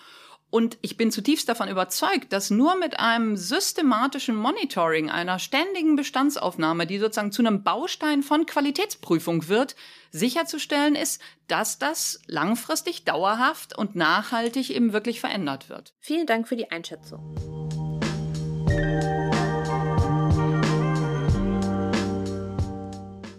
Und 0.56 0.78
ich 0.80 0.96
bin 0.96 1.10
zutiefst 1.10 1.50
davon 1.50 1.68
überzeugt, 1.68 2.32
dass 2.32 2.48
nur 2.48 2.76
mit 2.76 2.98
einem 2.98 3.36
systematischen 3.36 4.34
Monitoring, 4.34 5.10
einer 5.10 5.38
ständigen 5.38 5.96
Bestandsaufnahme, 5.96 6.86
die 6.86 6.98
sozusagen 6.98 7.30
zu 7.30 7.42
einem 7.42 7.62
Baustein 7.62 8.22
von 8.22 8.46
Qualitätsprüfung 8.46 9.48
wird, 9.48 9.76
sicherzustellen 10.12 10.94
ist, 10.94 11.20
dass 11.46 11.78
das 11.78 12.22
langfristig, 12.26 13.04
dauerhaft 13.04 13.76
und 13.76 13.96
nachhaltig 13.96 14.70
eben 14.70 14.94
wirklich 14.94 15.20
verändert 15.20 15.68
wird. 15.68 15.92
Vielen 15.98 16.24
Dank 16.24 16.48
für 16.48 16.56
die 16.56 16.70
Einschätzung. 16.70 17.34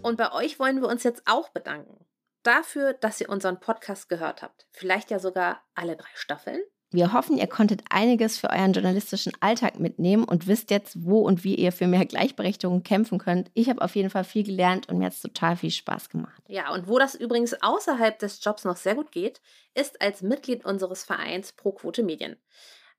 Und 0.02 0.16
bei 0.16 0.30
euch 0.30 0.60
wollen 0.60 0.80
wir 0.80 0.86
uns 0.86 1.02
jetzt 1.02 1.22
auch 1.26 1.48
bedanken. 1.48 2.06
Dafür, 2.44 2.92
dass 2.92 3.20
ihr 3.20 3.28
unseren 3.28 3.58
Podcast 3.58 4.08
gehört 4.08 4.42
habt. 4.42 4.68
Vielleicht 4.70 5.10
ja 5.10 5.18
sogar 5.18 5.64
alle 5.74 5.96
drei 5.96 6.06
Staffeln. 6.14 6.60
Wir 6.90 7.12
hoffen, 7.12 7.36
ihr 7.36 7.46
konntet 7.46 7.82
einiges 7.90 8.38
für 8.38 8.48
euren 8.48 8.72
journalistischen 8.72 9.34
Alltag 9.40 9.78
mitnehmen 9.78 10.24
und 10.24 10.46
wisst 10.46 10.70
jetzt, 10.70 11.04
wo 11.04 11.20
und 11.20 11.44
wie 11.44 11.54
ihr 11.54 11.70
für 11.70 11.86
mehr 11.86 12.06
Gleichberechtigung 12.06 12.82
kämpfen 12.82 13.18
könnt. 13.18 13.50
Ich 13.52 13.68
habe 13.68 13.82
auf 13.82 13.94
jeden 13.94 14.08
Fall 14.08 14.24
viel 14.24 14.42
gelernt 14.42 14.88
und 14.88 14.96
mir 14.96 15.06
hat 15.06 15.12
es 15.12 15.20
total 15.20 15.56
viel 15.56 15.70
Spaß 15.70 16.08
gemacht. 16.08 16.42
Ja, 16.46 16.72
und 16.72 16.88
wo 16.88 16.98
das 16.98 17.14
übrigens 17.14 17.60
außerhalb 17.62 18.18
des 18.18 18.42
Jobs 18.42 18.64
noch 18.64 18.76
sehr 18.76 18.94
gut 18.94 19.12
geht, 19.12 19.42
ist 19.74 20.00
als 20.00 20.22
Mitglied 20.22 20.64
unseres 20.64 21.04
Vereins 21.04 21.52
Pro 21.52 21.72
Quote 21.72 22.02
Medien. 22.02 22.36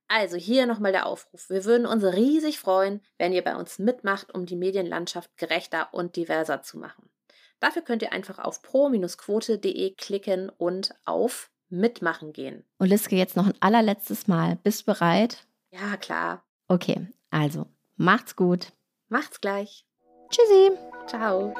Also 0.06 0.36
hier 0.36 0.66
nochmal 0.66 0.92
der 0.92 1.06
Aufruf. 1.06 1.50
Wir 1.50 1.64
würden 1.64 1.86
uns 1.86 2.04
riesig 2.04 2.60
freuen, 2.60 3.00
wenn 3.18 3.32
ihr 3.32 3.42
bei 3.42 3.56
uns 3.56 3.80
mitmacht, 3.80 4.32
um 4.32 4.46
die 4.46 4.56
Medienlandschaft 4.56 5.36
gerechter 5.36 5.88
und 5.92 6.14
diverser 6.14 6.62
zu 6.62 6.78
machen. 6.78 7.10
Dafür 7.58 7.82
könnt 7.82 8.02
ihr 8.02 8.12
einfach 8.12 8.38
auf 8.38 8.62
pro-quote.de 8.62 9.94
klicken 9.94 10.48
und 10.48 10.94
auf 11.04 11.50
mitmachen 11.70 12.32
gehen. 12.32 12.64
Und 12.78 12.88
Liske, 12.88 13.16
jetzt 13.16 13.36
noch 13.36 13.46
ein 13.46 13.54
allerletztes 13.60 14.28
Mal. 14.28 14.58
Bist 14.62 14.82
du 14.82 14.92
bereit? 14.92 15.46
Ja, 15.70 15.96
klar. 15.96 16.42
Okay, 16.68 17.06
also 17.30 17.66
macht's 17.96 18.36
gut. 18.36 18.72
Macht's 19.08 19.40
gleich. 19.40 19.86
Tschüssi. 20.30 20.70
Ciao. 21.06 21.54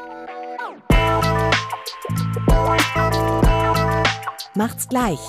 Macht's 4.55 4.89
gleich. 4.89 5.21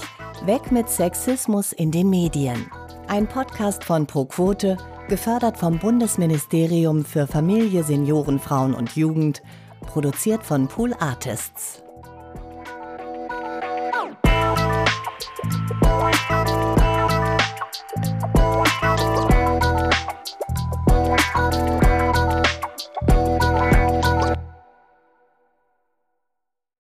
Weg 0.45 0.71
mit 0.71 0.89
Sexismus 0.89 1.73
in 1.73 1.91
den 1.91 2.09
Medien. 2.09 2.69
Ein 3.07 3.27
Podcast 3.27 3.83
von 3.83 4.07
ProQuote, 4.07 4.77
gefördert 5.07 5.57
vom 5.57 5.79
Bundesministerium 5.79 7.05
für 7.05 7.27
Familie, 7.27 7.83
Senioren, 7.83 8.39
Frauen 8.39 8.73
und 8.73 8.95
Jugend, 8.95 9.41
produziert 9.81 10.43
von 10.43 10.67
Pool 10.67 10.93
Artists. 10.99 11.83